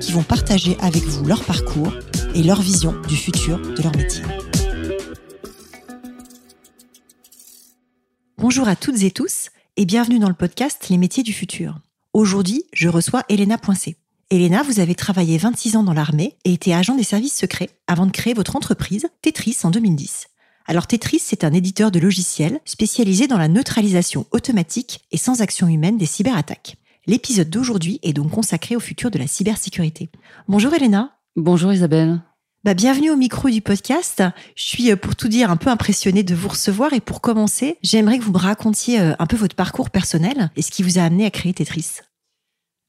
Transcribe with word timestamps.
qui 0.00 0.12
vont 0.12 0.22
partager 0.22 0.76
avec 0.80 1.02
vous 1.04 1.24
leur 1.24 1.44
parcours 1.44 1.92
et 2.34 2.42
leur 2.42 2.60
vision 2.60 2.94
du 3.08 3.16
futur 3.16 3.58
de 3.58 3.82
leur 3.82 3.96
métier. 3.96 4.22
Bonjour 8.36 8.68
à 8.68 8.76
toutes 8.76 9.02
et 9.02 9.10
tous 9.10 9.50
et 9.76 9.84
bienvenue 9.84 10.18
dans 10.18 10.28
le 10.28 10.34
podcast 10.34 10.88
Les 10.88 10.98
métiers 10.98 11.22
du 11.22 11.32
futur. 11.32 11.78
Aujourd'hui, 12.12 12.64
je 12.72 12.88
reçois 12.88 13.24
Elena 13.28 13.58
Poincé. 13.58 13.96
Elena, 14.30 14.62
vous 14.62 14.78
avez 14.78 14.94
travaillé 14.94 15.38
26 15.38 15.76
ans 15.76 15.82
dans 15.82 15.94
l'armée 15.94 16.36
et 16.44 16.52
été 16.52 16.74
agent 16.74 16.94
des 16.94 17.02
services 17.02 17.36
secrets 17.36 17.70
avant 17.86 18.06
de 18.06 18.12
créer 18.12 18.34
votre 18.34 18.56
entreprise 18.56 19.08
Tetris 19.22 19.58
en 19.64 19.70
2010. 19.70 20.26
Alors 20.66 20.86
Tetris, 20.86 21.20
c'est 21.20 21.44
un 21.44 21.52
éditeur 21.52 21.90
de 21.90 21.98
logiciels 21.98 22.60
spécialisé 22.66 23.26
dans 23.26 23.38
la 23.38 23.48
neutralisation 23.48 24.26
automatique 24.32 25.00
et 25.10 25.16
sans 25.16 25.40
action 25.40 25.66
humaine 25.66 25.96
des 25.96 26.06
cyberattaques. 26.06 26.76
L'épisode 27.08 27.48
d'aujourd'hui 27.48 27.98
est 28.02 28.12
donc 28.12 28.30
consacré 28.30 28.76
au 28.76 28.80
futur 28.80 29.10
de 29.10 29.18
la 29.18 29.26
cybersécurité. 29.26 30.10
Bonjour 30.46 30.74
Elena. 30.74 31.16
Bonjour 31.36 31.72
Isabelle. 31.72 32.20
Bah, 32.64 32.74
bienvenue 32.74 33.10
au 33.10 33.16
micro 33.16 33.48
du 33.48 33.62
podcast. 33.62 34.22
Je 34.54 34.62
suis, 34.62 34.92
euh, 34.92 34.96
pour 34.96 35.16
tout 35.16 35.28
dire, 35.28 35.50
un 35.50 35.56
peu 35.56 35.70
impressionnée 35.70 36.22
de 36.22 36.34
vous 36.34 36.48
recevoir. 36.48 36.92
Et 36.92 37.00
pour 37.00 37.22
commencer, 37.22 37.78
j'aimerais 37.82 38.18
que 38.18 38.24
vous 38.24 38.32
me 38.32 38.38
racontiez 38.38 39.00
euh, 39.00 39.14
un 39.18 39.26
peu 39.26 39.36
votre 39.36 39.56
parcours 39.56 39.88
personnel 39.88 40.50
et 40.54 40.60
ce 40.60 40.70
qui 40.70 40.82
vous 40.82 40.98
a 40.98 41.02
amené 41.02 41.24
à 41.24 41.30
créer 41.30 41.54
Tetris. 41.54 42.00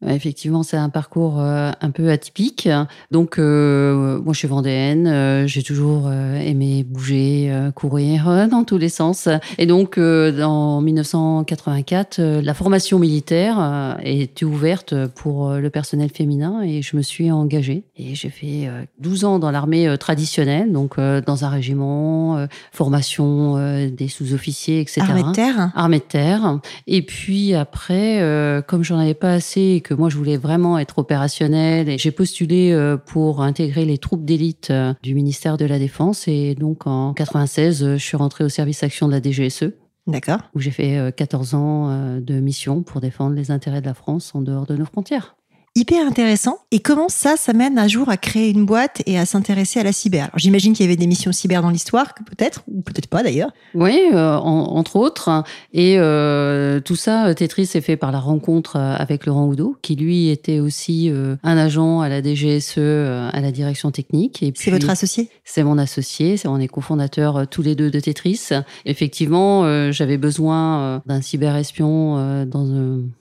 Effectivement, 0.07 0.63
c'est 0.63 0.77
un 0.77 0.87
parcours 0.87 1.41
euh, 1.41 1.71
un 1.81 1.91
peu 1.91 2.09
atypique. 2.09 2.69
Donc, 3.11 3.37
euh, 3.37 4.21
moi, 4.21 4.31
je 4.33 4.39
suis 4.39 4.47
vendéenne. 4.47 5.07
Euh, 5.07 5.45
j'ai 5.45 5.61
toujours 5.61 6.09
aimé 6.11 6.85
bouger, 6.87 7.51
courir 7.75 8.47
dans 8.49 8.63
tous 8.63 8.77
les 8.77 8.89
sens. 8.89 9.27
Et 9.57 9.65
donc, 9.65 9.97
en 9.97 10.81
1984, 10.81 12.21
la 12.21 12.53
formation 12.53 12.99
militaire 12.99 13.97
été 14.03 14.45
ouverte 14.45 14.93
pour 15.15 15.53
le 15.53 15.69
personnel 15.69 16.09
féminin 16.09 16.61
et 16.63 16.81
je 16.81 16.95
me 16.95 17.01
suis 17.01 17.31
engagée. 17.31 17.83
Et 17.97 18.15
j'ai 18.15 18.29
fait 18.29 18.69
12 18.99 19.25
ans 19.25 19.39
dans 19.39 19.51
l'armée 19.51 19.95
traditionnelle, 19.99 20.71
donc 20.71 20.97
dans 20.97 21.45
un 21.45 21.49
régiment, 21.49 22.45
formation 22.71 23.87
des 23.87 24.07
sous-officiers, 24.07 24.79
etc. 24.81 25.01
Armée 25.01 25.23
de 25.23 25.31
terre. 25.31 25.71
Armée 25.75 25.99
de 25.99 26.03
terre. 26.03 26.59
Et 26.87 27.01
puis 27.01 27.53
après, 27.53 28.63
comme 28.67 28.83
j'en 28.83 28.99
avais 28.99 29.13
pas 29.13 29.33
assez 29.33 29.81
que 29.88 29.88
moi 29.93 30.09
je 30.09 30.17
voulais 30.17 30.37
vraiment 30.37 30.77
être 30.77 30.99
opérationnel 30.99 31.89
et 31.89 31.97
j'ai 31.97 32.11
postulé 32.11 32.71
euh, 32.71 32.97
pour 32.97 33.41
intégrer 33.41 33.85
les 33.85 33.97
troupes 33.97 34.25
d'élite 34.25 34.69
euh, 34.71 34.93
du 35.03 35.15
ministère 35.15 35.57
de 35.57 35.65
la 35.65 35.79
Défense 35.79 36.27
et 36.27 36.55
donc 36.55 36.87
en 36.87 37.13
96 37.13 37.83
euh, 37.83 37.97
je 37.97 38.03
suis 38.03 38.17
rentrée 38.17 38.43
au 38.43 38.49
service 38.49 38.83
action 38.83 39.07
de 39.07 39.13
la 39.13 39.21
DGSE. 39.21 39.71
D'accord. 40.07 40.39
Où 40.55 40.59
j'ai 40.59 40.71
fait 40.71 41.13
14 41.15 41.53
ans 41.53 42.19
de 42.19 42.39
mission 42.39 42.81
pour 42.81 42.99
défendre 42.99 43.35
les 43.35 43.51
intérêts 43.51 43.81
de 43.81 43.85
la 43.85 43.93
France 43.93 44.33
en 44.33 44.41
dehors 44.41 44.65
de 44.65 44.75
nos 44.75 44.85
frontières 44.85 45.35
hyper 45.79 46.05
intéressant. 46.05 46.59
Et 46.71 46.79
comment 46.79 47.07
ça, 47.09 47.37
ça 47.37 47.53
mène 47.53 47.79
un 47.79 47.87
jour 47.87 48.09
à 48.09 48.17
créer 48.17 48.49
une 48.49 48.65
boîte 48.65 49.01
et 49.05 49.17
à 49.17 49.25
s'intéresser 49.25 49.79
à 49.79 49.83
la 49.83 49.93
cyber? 49.93 50.25
Alors 50.25 50.37
j'imagine 50.37 50.73
qu'il 50.73 50.85
y 50.85 50.89
avait 50.89 50.97
des 50.97 51.07
missions 51.07 51.31
cyber 51.31 51.61
dans 51.61 51.69
l'histoire, 51.69 52.13
peut-être, 52.13 52.63
ou 52.67 52.81
peut-être 52.81 53.07
pas 53.07 53.23
d'ailleurs. 53.23 53.51
Oui, 53.73 53.97
euh, 54.13 54.35
entre 54.35 54.97
autres. 54.97 55.43
Et 55.73 55.95
euh, 55.97 56.81
tout 56.81 56.95
ça, 56.95 57.33
Tetris 57.33 57.69
est 57.73 57.81
fait 57.81 57.95
par 57.95 58.11
la 58.11 58.19
rencontre 58.19 58.75
euh, 58.75 58.95
avec 58.97 59.25
Laurent 59.25 59.47
Oudot, 59.47 59.77
qui 59.81 59.95
lui 59.95 60.29
était 60.29 60.59
aussi 60.59 61.11
un 61.43 61.57
agent 61.57 62.01
à 62.01 62.09
la 62.09 62.21
DGSE, 62.21 62.77
à 62.77 63.39
la 63.39 63.51
direction 63.51 63.91
technique. 63.91 64.43
C'est 64.55 64.71
votre 64.71 64.89
associé? 64.89 65.29
C'est 65.45 65.63
mon 65.63 65.77
associé, 65.77 66.35
on 66.45 66.59
est 66.59 66.67
cofondateurs 66.67 67.47
tous 67.47 67.61
les 67.61 67.75
deux 67.75 67.89
de 67.89 67.99
Tetris. 67.99 68.49
Effectivement, 68.85 69.91
j'avais 69.91 70.17
besoin 70.17 71.01
d'un 71.05 71.21
cyber-espion 71.21 72.45
dans 72.45 72.65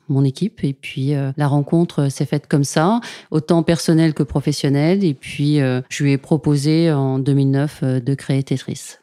mon 0.09 0.25
équipe. 0.25 0.65
Et 0.65 0.73
puis 0.73 1.15
la 1.37 1.47
rencontre 1.47 2.09
s'est 2.09 2.27
faite 2.27 2.47
comme 2.47 2.65
ça, 2.65 3.01
autant 3.31 3.63
personnel 3.63 4.15
que 4.15 4.23
professionnel. 4.23 5.05
Et 5.05 5.15
puis, 5.15 5.61
euh, 5.61 5.81
je 5.89 6.05
lui 6.05 6.13
ai 6.13 6.19
proposé 6.19 6.93
en 6.93 7.19
2009 7.19 7.81
euh, 7.83 8.01
de 8.01 8.15
créer 8.15 8.43
Tetris. 8.43 8.97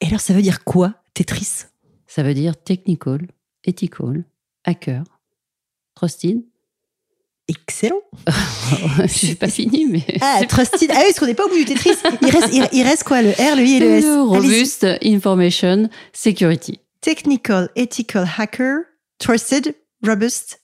Et 0.00 0.06
alors, 0.06 0.20
ça 0.20 0.34
veut 0.34 0.42
dire 0.42 0.64
quoi, 0.64 0.94
Tetris? 1.14 1.64
Ça 2.06 2.22
veut 2.22 2.34
dire 2.34 2.56
technical, 2.56 3.26
ethical, 3.64 4.24
hacker, 4.64 5.04
trusted. 5.94 6.42
Excellent. 7.48 8.00
Je 9.06 9.28
n'ai 9.28 9.34
pas 9.36 9.48
fini, 9.48 9.86
mais. 9.86 10.04
Ah, 10.20 10.40
trusted. 10.48 10.90
Ah 10.90 10.96
oui, 10.98 11.04
parce 11.06 11.20
qu'on 11.20 11.26
n'est 11.26 11.34
pas 11.34 11.44
au 11.44 11.48
bout 11.48 11.56
du 11.56 11.64
Tetris. 11.64 11.96
Il 12.22 12.30
reste, 12.30 12.72
il, 12.72 12.82
reste 12.82 13.04
quoi 13.04 13.22
Le 13.22 13.30
R, 13.30 13.56
le 13.56 13.62
I 13.62 13.74
et 13.74 13.80
le 13.80 13.86
S? 13.86 14.04
Robust 14.04 14.86
Information 15.04 15.88
Security. 16.12 16.80
Technical, 17.00 17.70
ethical, 17.76 18.28
hacker, 18.36 18.80
trusted, 19.18 19.76
robust 20.02 20.60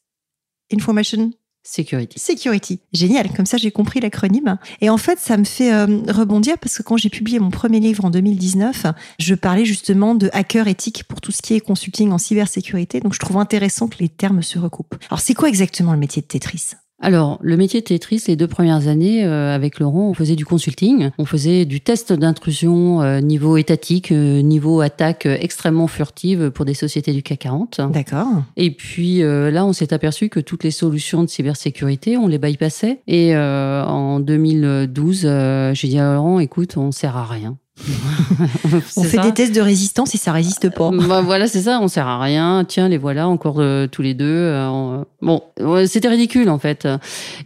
information 0.72 1.32
Security. 1.65 2.19
Security. 2.19 2.81
Génial. 2.93 3.32
Comme 3.32 3.47
ça, 3.47 3.56
j'ai 3.56 3.70
compris 3.70 4.00
l'acronyme. 4.00 4.59
Et 4.81 4.91
en 4.91 4.97
fait, 4.97 5.20
ça 5.20 5.37
me 5.37 5.44
fait 5.44 5.72
euh, 5.72 5.87
rebondir 6.09 6.59
parce 6.59 6.76
que 6.76 6.82
quand 6.82 6.97
j'ai 6.97 7.09
publié 7.09 7.38
mon 7.38 7.50
premier 7.50 7.78
livre 7.78 8.04
en 8.04 8.10
2019, 8.10 8.87
je 9.20 9.34
parlais 9.34 9.65
justement 9.65 10.16
de 10.16 10.28
hacker 10.32 10.66
éthique 10.66 11.04
pour 11.04 11.20
tout 11.20 11.31
ce 11.31 11.41
qui 11.41 11.54
est 11.54 11.60
consulting 11.60 12.10
en 12.10 12.19
cybersécurité. 12.19 12.98
Donc, 13.00 13.15
je 13.15 13.20
trouve 13.20 13.37
intéressant 13.37 13.87
que 13.87 13.98
les 14.00 14.09
termes 14.09 14.43
se 14.43 14.59
recoupent. 14.59 14.97
Alors, 15.09 15.20
c'est 15.20 15.34
quoi 15.34 15.49
exactement 15.49 15.93
le 15.93 15.99
métier 15.99 16.20
de 16.20 16.26
Tetris? 16.26 16.72
Alors, 17.03 17.41
le 17.43 17.57
métier 17.57 17.81
de 17.81 17.85
Tetris, 17.85 18.23
les 18.29 18.37
deux 18.37 18.47
premières 18.47 18.87
années, 18.87 19.25
euh, 19.25 19.53
avec 19.53 19.81
Laurent, 19.81 20.09
on 20.09 20.15
faisait 20.15 20.37
du 20.37 20.45
consulting, 20.45 21.11
on 21.19 21.25
faisait 21.25 21.65
du 21.65 21.81
test 21.81 22.13
d'intrusion 22.13 23.03
euh, 23.03 23.21
niveau 23.21 23.57
étatique, 23.57 24.13
euh, 24.13 24.41
niveau 24.41 24.81
attaque 24.81 25.27
extrêmement 25.27 25.89
furtive 25.89 26.51
pour 26.51 26.65
des 26.65 26.75
sociétés 26.75 27.12
du 27.12 27.25
CAC 27.25 27.41
40. 27.41 27.81
D'accord. 27.91 28.45
Et 28.57 28.71
puis 28.71 29.19
là, 29.23 29.67
on 29.67 29.73
s'est 29.73 29.93
aperçu 29.93 30.29
que 30.29 30.39
toutes 30.39 30.62
les 30.62 30.71
solutions 30.71 31.25
de 31.25 31.29
cybersécurité, 31.29 32.17
on 32.17 32.29
les 32.29 32.39
bypassait. 32.39 33.01
Et 33.09 33.37
en 33.37 34.21
2012, 34.21 35.29
j'ai 35.73 35.89
dit 35.89 35.99
à 35.99 36.15
Laurent, 36.15 36.39
écoute, 36.39 36.77
on 36.77 36.93
sert 36.93 37.17
à 37.17 37.25
rien. 37.25 37.57
on 38.97 39.03
fait 39.03 39.19
des 39.19 39.33
tests 39.33 39.55
de 39.55 39.60
résistance 39.60 40.15
et 40.15 40.19
ça 40.19 40.33
résiste 40.33 40.69
pas. 40.75 40.91
Bah, 40.91 41.22
voilà, 41.22 41.47
c'est 41.47 41.62
ça, 41.62 41.81
on 41.81 41.88
sert 41.88 42.06
à 42.06 42.21
rien. 42.21 42.65
Tiens, 42.69 42.88
les 42.88 42.99
voilà 42.99 43.28
encore 43.28 43.60
euh, 43.60 43.87
tous 43.87 44.03
les 44.03 44.15
deux. 44.15 44.27
Euh, 44.27 45.03
bon, 45.22 45.43
c'était 45.87 46.09
ridicule 46.09 46.50
en 46.50 46.59
fait. 46.59 46.87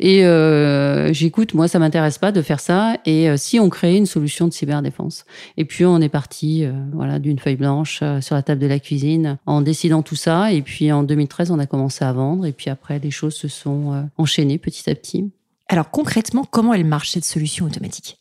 Et 0.01 0.27
euh, 0.27 1.13
j'écoute, 1.13 1.55
moi, 1.55 1.69
ça 1.69 1.79
m'intéresse 1.79 2.19
pas 2.19 2.33
de 2.33 2.43
faire 2.43 2.61
ça. 2.61 2.97
Et 3.07 3.37
si 3.37 3.61
on 3.61 3.69
créait 3.69 3.97
une 3.97 4.07
solution 4.07 4.49
de 4.49 4.53
cyberdéfense. 4.53 5.25
Et 5.57 5.65
puis 5.65 5.85
on 5.85 6.01
est 6.01 6.09
parti, 6.09 6.65
voilà, 6.93 7.19
d'une 7.19 7.39
feuille 7.39 7.57
blanche 7.57 8.03
sur 8.21 8.35
la 8.35 8.43
table 8.43 8.61
de 8.61 8.67
la 8.67 8.81
cuisine, 8.81 9.39
en 9.47 9.63
décidant 9.63 10.03
tout 10.03 10.17
ça. 10.17 10.53
Et 10.53 10.61
puis 10.61 10.91
en 10.93 11.03
2013, 11.03 11.51
on 11.51 11.59
a 11.59 11.67
commencé 11.67 12.05
à 12.05 12.13
vendre. 12.13 12.47
Et 12.47 12.53
puis 12.53 12.69
après, 12.69 12.99
les 12.99 13.11
choses 13.11 13.35
se 13.35 13.49
sont 13.49 14.09
enchaînées 14.19 14.59
petit 14.59 14.91
à 14.91 14.95
petit. 14.95 15.31
Alors 15.69 15.91
concrètement, 15.91 16.45
comment 16.49 16.75
elle 16.75 16.85
marche 16.85 17.11
cette 17.11 17.25
solution 17.25 17.67
automatique? 17.67 18.19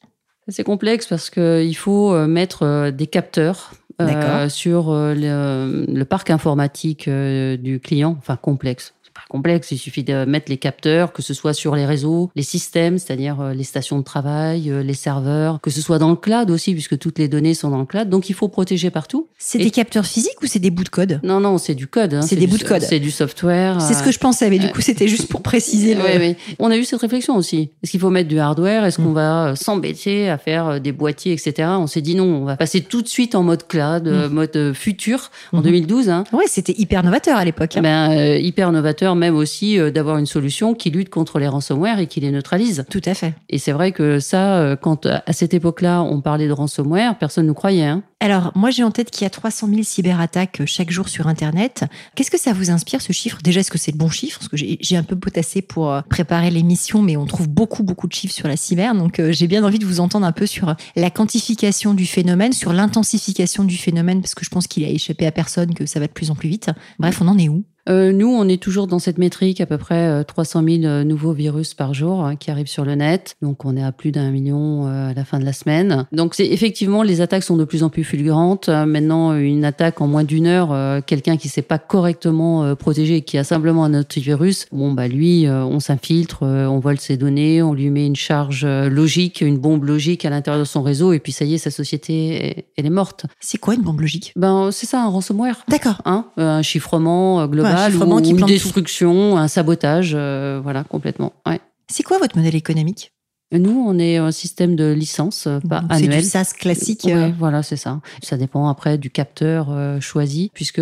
C'est 0.48 0.64
complexe 0.64 1.08
parce 1.08 1.30
qu'il 1.30 1.76
faut 1.76 2.14
euh, 2.14 2.28
mettre 2.28 2.64
euh, 2.64 2.92
des 2.92 3.08
capteurs 3.08 3.74
euh, 4.02 4.50
sur 4.50 4.94
le, 4.94 5.86
le, 5.88 6.06
parc 6.06 6.30
informatique 6.30 7.10
du 7.10 7.80
client, 7.80 8.18
enfin 8.20 8.36
complexe 8.36 8.94
complexe. 9.30 9.72
Il 9.72 9.78
suffit 9.78 10.04
de 10.04 10.26
mettre 10.26 10.50
les 10.50 10.58
capteurs, 10.58 11.14
que 11.14 11.22
ce 11.22 11.34
soit 11.34 11.54
sur 11.54 11.76
les 11.76 11.86
réseaux, 11.86 12.32
les 12.36 12.44
systèmes, 12.44 12.98
c'est-à-dire 12.98 13.42
euh, 13.42 13.54
les 13.54 13.64
stations 13.64 14.00
de 14.00 14.04
travail, 14.04 14.70
euh, 14.70 14.84
les 14.84 14.94
serveurs, 14.94 15.60
que 15.62 15.70
ce 15.70 15.82
soit 15.82 16.00
dans 16.00 16.10
le 16.10 16.16
cloud 16.16 16.50
aussi, 16.50 16.74
puisque 16.74 16.98
toutes 16.98 17.20
les 17.20 17.28
données 17.28 17.54
sont 17.54 17.70
dans 17.70 17.80
le 17.80 17.86
cloud. 17.86 18.10
Donc 18.10 18.30
il 18.30 18.34
faut 18.34 18.48
protéger 18.48 18.90
partout. 18.90 19.28
C'est 19.38 19.58
des 19.58 19.72
capteurs 19.72 20.06
physiques 20.06 20.42
ou 20.42 20.48
c'est 20.48 20.60
des 20.60 20.70
bouts 20.70 20.84
de 20.84 20.90
code? 20.90 21.20
Non, 21.24 21.42
non, 21.42 21.58
c'est 21.58 21.76
du 21.76 21.88
code. 21.88 22.14
Hein. 22.14 22.22
C'est 22.22 22.38
des 22.38 22.48
bouts 22.48 22.58
de 22.58 22.64
code. 22.64 22.82
C'est 22.82 23.00
du 23.00 23.12
software. 23.12 23.82
C'est 23.82 23.94
ce 23.94 24.04
que 24.04 24.12
je 24.12 24.20
pensais, 24.20 24.50
mais 24.50 24.60
du 24.60 24.70
coup 24.70 24.82
c'était 24.82 25.08
juste 25.08 25.28
pour 25.28 25.42
préciser. 25.42 25.96
Oui, 26.06 26.36
On 26.60 26.72
a 26.72 26.78
eu 26.78 26.84
cette 26.84 27.02
réflexion 27.02 27.36
aussi. 27.36 27.72
Est-ce 27.84 27.92
qu'il 27.92 28.00
faut 28.00 28.10
mettre 28.10 28.30
du 28.30 28.40
hardware? 28.40 28.86
Est-ce 28.86 28.98
qu'on 28.98 29.10
mm. 29.10 29.16
va 29.16 29.48
euh, 29.48 29.56
s'embêter 29.56 30.30
à 30.30 30.38
faire 30.38 30.80
des 30.80 30.92
boîtiers, 30.92 31.34
etc. 31.34 31.70
On 31.72 31.88
s'est 31.88 32.02
dit 32.02 32.16
non, 32.16 32.26
on 32.26 32.46
va 32.46 32.58
passer 32.58 32.82
tout 32.82 33.02
de 33.02 33.08
suite 33.08 33.34
en 33.34 33.44
mode 33.44 33.68
cloud, 33.68 34.08
mm. 34.08 34.28
mode 34.28 34.74
futur 34.74 35.32
en 35.52 35.62
2012. 35.62 36.08
Mm-hmm. 36.08 36.12
Hein. 36.12 36.24
Ouais, 36.32 36.46
c'était 36.48 36.76
hyper 36.78 37.04
novateur 37.04 37.38
à 37.38 37.46
l'époque. 37.46 37.76
Hein. 37.76 37.82
Ben, 37.82 38.40
hyper 38.40 38.72
novateur 38.72 39.16
même 39.16 39.36
aussi 39.36 39.80
euh, 39.80 39.92
d'avoir 39.92 40.18
une 40.18 40.26
solution 40.26 40.74
qui 40.74 40.90
lutte 40.90 41.10
contre 41.10 41.40
les 41.40 41.48
ransomware 41.48 42.00
et 42.00 42.08
qui 42.08 42.20
les 42.20 42.32
neutralise. 42.32 42.86
Tout 42.90 43.02
à 43.06 43.14
fait. 43.14 43.34
Et 43.50 43.58
c'est 43.58 43.72
vrai 43.72 43.92
que 43.92 44.20
ça, 44.20 44.58
euh, 44.58 44.76
quand 44.76 45.06
à 45.06 45.34
cette 45.34 45.54
époque-là, 45.54 46.02
on 46.02 46.22
parlait 46.22 46.48
de 46.48 46.54
ransomware, 46.54 47.18
personne 47.18 47.48
ne 47.48 47.54
croyait. 47.54 47.94
Alors, 48.22 48.54
moi, 48.56 48.72
j'ai 48.72 48.84
en 48.84 48.92
tête 48.92 49.12
qu'il 49.12 49.24
y 49.24 49.28
a 49.28 49.30
300 49.30 49.68
000 49.68 49.84
cyberattaques 49.84 50.62
chaque 50.66 50.90
jour 50.90 51.10
sur 51.10 51.28
Internet. 51.28 51.84
Qu'est-ce 52.16 52.32
que 52.32 52.40
ça 52.40 52.54
vous 52.54 52.72
inspire, 52.72 53.02
ce 53.02 53.12
chiffre? 53.12 53.40
Déjà, 53.44 53.60
est-ce 53.60 53.70
que 53.70 53.78
c'est 53.78 53.92
le 53.92 53.98
bon 53.98 54.10
chiffre? 54.10 54.40
Parce 54.40 54.50
que 54.50 54.58
j'ai 54.58 54.98
un 54.98 55.04
peu 55.04 55.18
potassé 55.18 55.62
pour 55.62 56.02
préparer 56.10 56.50
l'émission, 56.50 57.02
mais 57.02 57.18
on 57.18 57.26
trouve 57.26 57.50
beaucoup, 57.50 57.84
beaucoup 57.84 58.08
de 58.08 58.14
chiffres 58.14 58.34
sur 58.34 58.48
la 58.48 58.56
cyber. 58.56 58.96
Donc, 58.96 59.22
j'ai 59.30 59.48
bien 59.48 59.64
envie 59.64 59.80
de 59.80 59.86
vous 59.86 60.00
entendre 60.00 60.26
un 60.26 60.32
peu 60.32 60.48
sur 60.48 60.76
la 60.96 61.12
quantification 61.12 61.94
du 61.94 62.06
phénomène, 62.06 62.54
sur 62.54 62.74
l'intensification 62.74 63.66
du 63.66 63.78
phénomène, 63.78 64.22
parce 64.22 64.34
que 64.34 64.46
je 64.46 64.50
pense 64.50 64.66
qu'il 64.68 64.86
a 64.86 64.90
échappé 64.90 65.28
à 65.28 65.32
personne 65.32 65.74
que 65.74 65.86
ça 65.86 66.00
va 66.00 66.08
de 66.08 66.14
plus 66.14 66.32
en 66.32 66.36
plus 66.36 66.50
vite. 66.50 66.72
Bref, 66.98 67.22
on 67.22 67.28
en 67.28 67.38
est 67.38 67.50
où? 67.50 67.66
Euh, 67.88 68.12
nous, 68.12 68.28
on 68.28 68.48
est 68.48 68.62
toujours 68.62 68.88
dans 68.88 69.00
cette 69.00 69.18
métrique, 69.18 69.62
à 69.62 69.66
peu 69.66 69.78
près 69.78 70.24
300 70.24 70.64
euh, 70.64 70.82
000 70.82 70.84
euh, 70.86 71.04
nouveaux 71.04 71.34
virus 71.34 71.74
par 71.74 71.94
jour 71.94 72.24
hein, 72.24 72.36
qui 72.36 72.50
arrivent 72.50 72.68
sur 72.68 72.86
le 72.86 72.96
net. 72.96 73.36
Donc, 73.42 73.66
on 73.66 73.78
est 73.78 73.84
à 73.84 73.92
plus 73.92 74.12
d'un 74.12 74.32
million 74.32 74.88
à 74.88 75.14
la 75.14 75.26
fin 75.26 75.40
de 75.40 75.46
la 75.46 75.54
semaine. 75.54 76.06
Donc, 76.12 76.36
c'est 76.36 76.48
effectivement, 76.48 77.04
les 77.04 77.22
attaques 77.22 77.44
sont 77.44 77.58
de 77.58 77.66
plus 77.66 77.84
en 77.84 77.90
plus 77.90 78.04
fulgurantes. 78.04 78.70
Maintenant, 78.70 79.36
une 79.36 79.66
attaque 79.66 80.02
en 80.02 80.08
moins 80.08 80.24
d'une 80.24 80.48
heure, 80.48 81.04
quelqu'un 81.06 81.38
qui 81.38 81.50
s'est 81.50 81.62
pas 81.62 81.78
correctement 81.78 82.76
protégé, 82.76 83.22
qui 83.22 83.38
a 83.38 83.44
simplement 83.44 83.86
un 83.86 83.94
antivirus, 83.94 84.68
bon, 84.72 84.92
bah 84.94 85.08
lui, 85.08 85.48
on 85.48 85.80
s'infiltre, 85.80 86.44
on 86.44 86.80
vole 86.80 87.00
ses 87.00 87.18
données, 87.18 87.62
on 87.62 87.74
lui 87.74 87.90
met 87.90 88.06
une 88.06 88.16
charge 88.16 88.66
logique, 88.66 89.42
une 89.42 89.58
bombe 89.58 89.84
logique 89.84 90.26
à 90.26 90.30
l'intérieur 90.30 90.60
de 90.60 90.68
son 90.68 90.82
réseau, 90.82 91.14
et 91.14 91.20
puis 91.20 91.32
ça 91.32 91.46
y 91.46 91.56
est, 91.56 91.58
sa 91.58 91.72
société, 91.72 92.66
elle 92.78 92.86
est 92.86 92.90
morte. 92.90 93.26
C'est 93.40 93.58
quoi 93.58 93.76
une 93.76 93.82
bombe 93.82 94.02
logique? 94.02 94.34
Ben, 94.36 94.70
c'est 94.72 94.86
ça, 94.86 95.04
un 95.04 95.08
ransomware. 95.08 95.64
D'accord. 95.68 96.02
Hein 96.06 96.26
un 96.38 96.62
chiffrement 96.62 97.46
global 97.48 97.75
ou, 97.76 98.20
une 98.20 98.46
destruction, 98.46 99.38
un 99.38 99.48
sabotage, 99.48 100.14
euh, 100.16 100.60
voilà, 100.62 100.84
complètement. 100.84 101.34
Ouais. 101.46 101.60
C'est 101.88 102.04
quoi 102.04 102.18
votre 102.18 102.38
modèle 102.38 102.56
économique? 102.56 103.12
Nous, 103.52 103.84
on 103.88 104.00
est 104.00 104.18
un 104.18 104.32
système 104.32 104.76
de 104.76 104.92
licence, 104.92 105.48
euh, 105.48 105.60
pas 105.60 105.84
annuel. 105.90 106.14
C'est 106.14 106.20
du 106.20 106.26
SaaS 106.26 106.54
classique. 106.58 107.04
Ouais, 107.06 107.14
euh. 107.14 107.32
voilà, 107.38 107.64
c'est 107.64 107.78
ça. 107.78 108.02
Ça 108.24 108.38
dépend 108.38 108.68
après 108.68 108.98
du 108.98 109.10
capteur 109.10 109.70
choisi, 110.02 110.52
puisque 110.54 110.82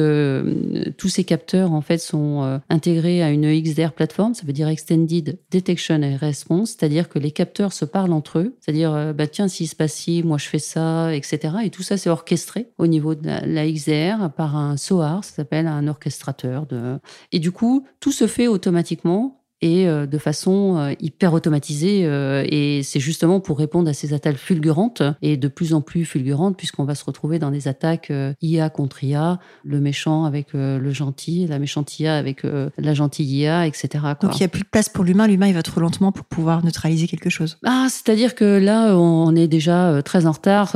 tous 0.98 1.10
ces 1.10 1.24
capteurs 1.24 1.72
en 1.72 1.82
fait 1.82 1.98
sont 1.98 2.60
intégrés 2.70 3.22
à 3.22 3.32
une 3.32 3.52
XDR 3.62 3.92
plateforme. 3.92 4.34
Ça 4.34 4.46
veut 4.46 4.54
dire 4.54 4.68
Extended 4.68 5.38
Detection 5.52 6.02
and 6.04 6.18
Response, 6.20 6.72
c'est-à-dire 6.72 7.10
que 7.10 7.20
les 7.20 7.32
capteurs 7.32 7.74
se 7.74 7.86
parlent 7.86 8.14
entre 8.14 8.40
eux. 8.40 8.56
C'est-à-dire, 8.60 9.14
bah 9.14 9.28
tiens, 9.28 9.48
s'il 9.48 9.68
se 9.68 9.76
passe 9.76 9.94
ci, 9.94 10.24
moi 10.24 10.38
je 10.38 10.48
fais 10.48 10.60
ça, 10.60 11.14
etc. 11.14 11.56
Et 11.64 11.70
tout 11.70 11.84
ça, 11.84 11.98
c'est 11.98 12.10
orchestré 12.10 12.68
au 12.78 12.88
niveau 12.88 13.16
de 13.16 13.28
la, 13.28 13.72
XDR 13.72 14.30
par 14.36 14.56
un 14.56 14.78
SOAR, 14.78 15.24
ça 15.24 15.36
s'appelle 15.36 15.68
un 15.68 15.88
orchestrateur. 15.88 16.66
De... 16.66 17.00
Et 17.32 17.40
du 17.40 17.52
coup, 17.52 17.86
tout 18.00 18.12
se 18.12 18.28
fait 18.28 18.48
automatiquement 18.48 19.43
et 19.64 19.88
euh, 19.88 20.06
de 20.06 20.18
façon 20.18 20.76
euh, 20.78 20.94
hyper 21.00 21.34
automatisée. 21.34 22.02
Euh, 22.04 22.46
et 22.50 22.84
c'est 22.84 23.00
justement 23.00 23.40
pour 23.40 23.58
répondre 23.58 23.90
à 23.90 23.94
ces 23.94 24.14
attaques 24.14 24.36
fulgurantes 24.36 25.02
et 25.22 25.38
de 25.38 25.48
plus 25.48 25.74
en 25.74 25.80
plus 25.80 26.04
fulgurantes, 26.04 26.58
puisqu'on 26.58 26.84
va 26.84 26.96
se 26.96 27.06
retrouver 27.06 27.40
dans 27.40 27.50
des 27.50 27.70
attaques 27.70 28.12
IA 28.42 28.70
contre 28.70 29.04
IA, 29.04 29.40
le 29.64 29.80
méchant 29.80 30.26
avec 30.26 30.54
le 30.54 30.92
gentil, 30.92 31.48
la 31.48 31.60
méchante 31.60 32.00
IA 32.00 32.18
avec 32.18 32.44
la 32.44 32.94
gentille 32.94 33.26
IA, 33.26 33.66
etc. 33.66 33.88
Donc 34.22 34.36
il 34.36 34.40
n'y 34.40 34.46
a 34.46 34.50
plus 34.50 34.64
de 34.64 34.68
place 34.68 34.90
pour 34.90 35.04
l'humain, 35.04 35.28
l'humain 35.28 35.48
il 35.48 35.54
va 35.54 35.64
trop 35.64 35.80
lentement 35.80 36.12
pour 36.12 36.26
pouvoir 36.26 36.64
neutraliser 36.64 37.08
quelque 37.08 37.30
chose. 37.30 37.58
Ah, 37.64 37.88
c'est-à-dire 37.90 38.36
que 38.36 38.44
là, 38.44 38.98
on 38.98 39.36
est 39.36 39.48
déjà 39.48 40.02
très 40.04 40.26
en 40.26 40.32
retard. 40.32 40.70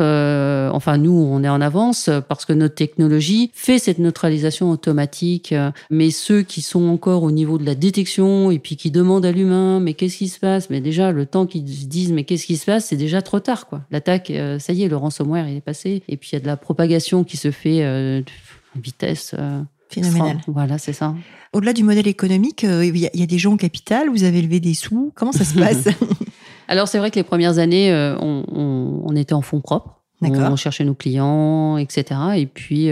enfin, 0.73 0.97
nous, 0.97 1.11
on 1.11 1.43
est 1.43 1.49
en 1.49 1.61
avance 1.61 2.09
parce 2.29 2.45
que 2.45 2.53
notre 2.53 2.75
technologie 2.75 3.51
fait 3.53 3.79
cette 3.79 3.99
neutralisation 3.99 4.71
automatique. 4.71 5.53
Mais 5.89 6.11
ceux 6.11 6.41
qui 6.41 6.61
sont 6.61 6.87
encore 6.87 7.23
au 7.23 7.31
niveau 7.31 7.57
de 7.57 7.65
la 7.65 7.75
détection 7.75 8.51
et 8.51 8.59
puis 8.59 8.76
qui 8.77 8.91
demandent 8.91 9.25
à 9.25 9.31
l'humain 9.31 9.79
mais 9.79 9.93
qu'est-ce 9.93 10.17
qui 10.17 10.27
se 10.27 10.39
passe? 10.39 10.69
Mais 10.69 10.81
déjà 10.81 11.11
le 11.11 11.25
temps 11.25 11.45
qu'ils 11.45 11.63
disent 11.63 12.11
mais 12.11 12.23
qu'est-ce 12.23 12.45
qui 12.45 12.57
se 12.57 12.65
passe, 12.65 12.85
c'est 12.85 12.95
déjà 12.95 13.21
trop 13.21 13.39
tard 13.39 13.67
quoi. 13.67 13.81
L'attaque, 13.91 14.29
euh, 14.29 14.59
ça 14.59 14.73
y 14.73 14.83
est, 14.83 14.87
le 14.87 14.95
ransomware 14.95 15.47
il 15.49 15.57
est 15.57 15.61
passé 15.61 16.03
et 16.07 16.17
puis 16.17 16.29
il 16.31 16.35
y 16.35 16.37
a 16.37 16.39
de 16.39 16.47
la 16.47 16.57
propagation 16.57 17.23
qui 17.23 17.37
se 17.37 17.51
fait 17.51 17.83
euh, 17.83 18.21
vitesse. 18.75 19.35
Euh, 19.37 19.61
Phénoménale. 19.89 20.39
Voilà, 20.47 20.77
c'est 20.77 20.91
ça. 20.91 21.15
Au-delà 21.53 21.71
du 21.71 21.83
modèle 21.83 22.07
économique, 22.07 22.63
il 22.63 22.97
y, 22.97 23.23
a 23.23 23.25
des 23.25 23.37
gens 23.37 23.53
au 23.53 23.57
capital, 23.57 24.09
vous 24.09 24.25
avez 24.25 24.41
levé 24.41 24.59
des 24.59 24.73
sous. 24.73 25.13
Comment 25.15 25.31
ça 25.31 25.45
se 25.45 25.53
passe? 25.57 25.87
Alors, 26.67 26.89
c'est 26.89 26.97
vrai 26.97 27.09
que 27.09 27.15
les 27.15 27.23
premières 27.23 27.57
années, 27.57 27.93
on, 28.19 28.43
on, 28.51 29.15
était 29.15 29.31
en 29.31 29.41
fonds 29.41 29.61
propres. 29.61 30.01
On, 30.21 30.57
cherchait 30.57 30.83
nos 30.83 30.93
clients, 30.93 31.77
etc. 31.77 32.19
Et 32.35 32.47
puis, 32.47 32.89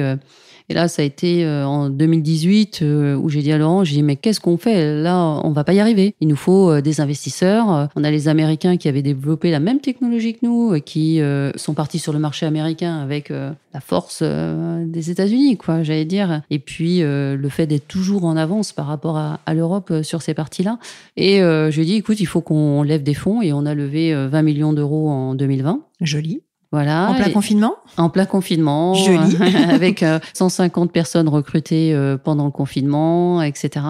et 0.67 0.73
là, 0.73 0.87
ça 0.87 1.03
a 1.03 1.05
été 1.05 1.45
euh, 1.45 1.65
en 1.65 1.89
2018 1.89 2.79
euh, 2.81 3.15
où 3.15 3.29
j'ai 3.29 3.41
dit 3.41 3.51
à 3.51 3.57
Laurent, 3.57 3.83
j'ai 3.83 3.95
dit, 3.95 4.03
mais 4.03 4.15
qu'est-ce 4.15 4.39
qu'on 4.39 4.57
fait? 4.57 4.99
Là, 4.99 5.39
on 5.43 5.51
va 5.51 5.63
pas 5.63 5.73
y 5.73 5.79
arriver. 5.79 6.15
Il 6.21 6.27
nous 6.27 6.35
faut 6.35 6.71
euh, 6.71 6.81
des 6.81 7.01
investisseurs. 7.01 7.89
On 7.95 8.03
a 8.03 8.09
les 8.09 8.27
Américains 8.27 8.77
qui 8.77 8.87
avaient 8.87 9.03
développé 9.03 9.51
la 9.51 9.59
même 9.59 9.79
technologie 9.79 10.33
que 10.33 10.39
nous, 10.43 10.79
qui 10.81 11.21
sont 11.55 11.73
partis 11.73 11.99
sur 11.99 12.13
le 12.13 12.19
marché 12.19 12.45
américain 12.45 12.97
avec 12.97 13.29
la 13.29 13.79
force 13.79 14.23
des 14.23 15.11
États-Unis, 15.11 15.57
quoi, 15.57 15.83
j'allais 15.83 16.05
dire. 16.05 16.41
Et 16.49 16.59
puis, 16.59 17.01
le 17.01 17.49
fait 17.49 17.67
d'être 17.67 17.87
toujours 17.87 18.25
en 18.25 18.35
avance 18.35 18.73
par 18.73 18.87
rapport 18.87 19.17
à, 19.17 19.39
à 19.45 19.53
l'Europe 19.53 19.93
sur 20.03 20.21
ces 20.21 20.33
parties-là. 20.33 20.79
Et 21.17 21.39
je 21.39 21.75
lui 21.75 21.81
ai 21.81 21.85
dit, 21.85 21.95
écoute, 21.95 22.19
il 22.19 22.25
faut 22.25 22.41
qu'on 22.41 22.83
lève 22.83 23.03
des 23.03 23.13
fonds 23.13 23.41
et 23.41 23.53
on 23.53 23.65
a 23.65 23.73
levé 23.73 24.13
20 24.13 24.41
millions 24.41 24.73
d'euros 24.73 25.09
en 25.09 25.35
2020. 25.35 25.81
Joli. 26.01 26.41
Voilà. 26.71 27.09
En 27.09 27.15
plein 27.15 27.29
confinement? 27.29 27.75
En 27.97 28.09
plein 28.09 28.25
confinement. 28.25 28.93
Joli. 28.95 29.37
avec 29.69 30.03
150 30.33 30.89
euh, 30.89 30.91
personnes 30.91 31.29
recrutées 31.29 31.93
euh, 31.93 32.17
pendant 32.17 32.45
le 32.45 32.51
confinement, 32.51 33.41
etc. 33.41 33.85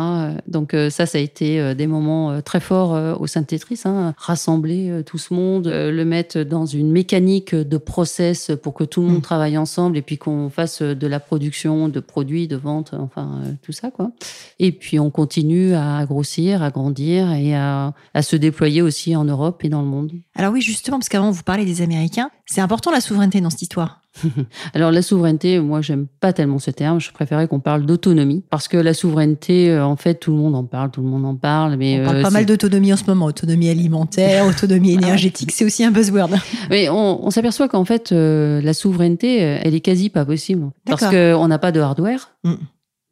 Donc 0.48 0.74
euh, 0.74 0.89
ça, 0.89 1.06
ça 1.06 1.18
a 1.18 1.22
été 1.22 1.74
des 1.75 1.88
moments 1.88 2.42
très 2.42 2.60
forts 2.60 3.19
au 3.19 3.27
sein 3.27 3.42
de 3.42 3.45
Tetris. 3.48 3.81
Hein. 3.86 4.13
Rassembler 4.18 5.01
tout 5.06 5.18
ce 5.18 5.33
monde, 5.33 5.68
le 5.68 6.06
mettre 6.06 6.39
dans 6.42 6.66
une 6.66 6.92
mécanique 6.92 7.56
de 7.56 7.77
process 7.77 8.51
pour 8.62 8.74
que 8.74 8.83
tout 8.83 9.01
le 9.01 9.07
monde 9.07 9.18
mm. 9.18 9.21
travaille 9.21 9.57
ensemble 9.57 9.98
et 9.98 10.01
puis 10.01 10.18
qu'on 10.18 10.50
fasse 10.50 10.81
de 10.81 11.07
la 11.07 11.19
production 11.19 11.89
de 11.89 12.00
produits, 12.00 12.48
de 12.48 12.56
vente, 12.56 12.94
enfin 12.94 13.42
tout 13.63 13.71
ça. 13.71 13.89
quoi. 13.89 14.12
Et 14.60 14.71
puis 14.71 15.00
on 15.00 15.10
continue 15.10 15.74
à 15.74 16.06
grossir, 16.06 16.62
à 16.62 16.69
grandir 16.69 17.31
et 17.31 17.56
à, 17.56 17.94
à 18.13 18.21
se 18.21 18.36
déployer 18.36 18.81
aussi 18.81 19.16
en 19.16 19.24
Europe 19.24 19.63
et 19.63 19.69
dans 19.69 19.81
le 19.81 19.88
monde. 19.88 20.12
Alors 20.36 20.54
oui, 20.54 20.62
justement, 20.62 20.98
parce 21.00 21.10
qu'avant 21.10 21.31
vous 21.31 21.44
parlez 21.44 21.66
des 21.66 21.81
Américains, 21.81 22.30
c'est 22.45 22.62
important 22.62 22.75
important 22.75 22.92
la 22.92 23.00
souveraineté 23.00 23.39
dans 23.39 23.50
cette 23.50 23.62
histoire. 23.62 24.01
Alors 24.74 24.92
la 24.92 25.01
souveraineté, 25.01 25.60
moi 25.60 25.81
j'aime 25.81 26.07
pas 26.19 26.33
tellement 26.33 26.60
ce 26.60 26.72
terme. 26.72 27.00
Je 27.00 27.10
préférais 27.12 27.48
qu'on 27.48 27.62
parle 27.62 27.86
d'autonomie 27.86 28.44
parce 28.50 28.68
que 28.68 28.75
la 28.75 28.94
souveraineté, 28.94 29.72
euh, 29.72 29.86
en 29.86 29.95
fait, 29.95 30.16
tout 30.16 30.31
le 30.31 30.38
monde 30.38 30.56
en 30.56 30.66
parle, 30.66 30.92
tout 30.92 31.01
le 31.01 31.07
monde 31.07 31.25
en 31.25 31.36
parle. 31.36 31.77
Mais 31.77 32.01
on 32.01 32.04
parle 32.04 32.18
euh, 32.18 32.22
pas 32.22 32.31
mal 32.31 32.45
d'autonomie 32.45 32.92
en 32.92 32.98
ce 32.98 33.06
moment, 33.06 33.25
autonomie 33.25 33.69
alimentaire, 33.69 34.45
autonomie 34.50 34.92
énergétique, 34.92 35.54
c'est 35.54 35.63
aussi 35.63 35.86
un 35.86 35.92
buzzword. 35.92 36.31
Mais 36.69 36.89
on, 36.89 37.30
s'aperçoit 37.30 37.69
qu'en 37.69 37.86
fait, 37.86 38.12
euh, 38.12 38.62
la 38.62 38.74
souveraineté, 38.74 39.38
elle 39.38 39.74
est 39.74 39.81
quasi 39.81 40.10
pas 40.10 40.25
possible 40.25 40.69
parce 40.86 41.06
qu'on 41.06 41.48
n'a 41.48 41.60
pas 41.60 41.71
de 41.71 41.80
hardware. 41.80 42.31
Mm. 42.44 42.56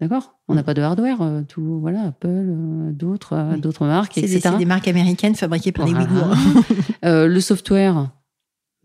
D'accord? 0.02 0.36
On 0.50 0.56
n'a 0.56 0.62
mm. 0.62 0.66
pas 0.66 0.74
de 0.74 0.82
hardware, 0.82 1.20
tout, 1.48 1.80
voilà, 1.80 2.02
Apple, 2.08 2.46
d'autres, 2.92 3.58
d'autres 3.58 3.86
marques, 3.86 4.18
etc. 4.18 4.42
C'est 4.44 4.58
des, 4.58 4.66
marques 4.66 4.90
américaines 4.90 5.36
fabriquées 5.36 5.72
par 5.72 5.86
des 5.86 5.94
Ouïghours. 5.94 6.36
le 7.04 7.40
software, 7.40 8.10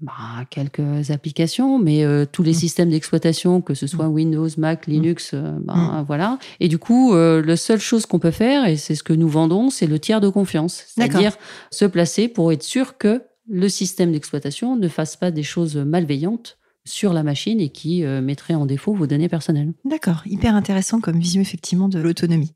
bah, 0.00 0.44
quelques 0.50 1.10
applications, 1.10 1.78
mais 1.80 2.04
euh, 2.04 2.24
tous 2.30 2.44
les 2.44 2.52
mmh. 2.52 2.54
systèmes 2.54 2.90
d'exploitation, 2.90 3.60
que 3.60 3.74
ce 3.74 3.88
soit 3.88 4.08
mmh. 4.08 4.14
Windows, 4.14 4.48
Mac, 4.56 4.86
mmh. 4.86 4.90
Linux, 4.90 5.30
euh, 5.34 5.56
bah, 5.60 6.04
voilà. 6.06 6.38
Et 6.60 6.68
du 6.68 6.78
coup, 6.78 7.14
euh, 7.14 7.42
la 7.44 7.56
seule 7.56 7.80
chose 7.80 8.06
qu'on 8.06 8.20
peut 8.20 8.30
faire, 8.30 8.66
et 8.66 8.76
c'est 8.76 8.94
ce 8.94 9.02
que 9.02 9.12
nous 9.12 9.28
vendons, 9.28 9.70
c'est 9.70 9.88
le 9.88 9.98
tiers 9.98 10.20
de 10.20 10.28
confiance, 10.28 10.84
c'est-à-dire 10.86 11.36
se 11.72 11.84
placer 11.84 12.28
pour 12.28 12.52
être 12.52 12.62
sûr 12.62 12.96
que 12.96 13.22
le 13.48 13.68
système 13.68 14.12
d'exploitation 14.12 14.76
ne 14.76 14.88
fasse 14.88 15.16
pas 15.16 15.32
des 15.32 15.42
choses 15.42 15.76
malveillantes 15.76 16.58
sur 16.84 17.12
la 17.12 17.22
machine 17.22 17.60
et 17.60 17.70
qui 17.70 18.02
mettrait 18.02 18.54
en 18.54 18.66
défaut 18.66 18.94
vos 18.94 19.06
données 19.06 19.28
personnelles. 19.28 19.72
D'accord, 19.84 20.22
hyper 20.26 20.54
intéressant 20.54 21.00
comme 21.00 21.18
vision 21.18 21.42
effectivement 21.42 21.88
de 21.88 21.98
l'autonomie. 21.98 22.52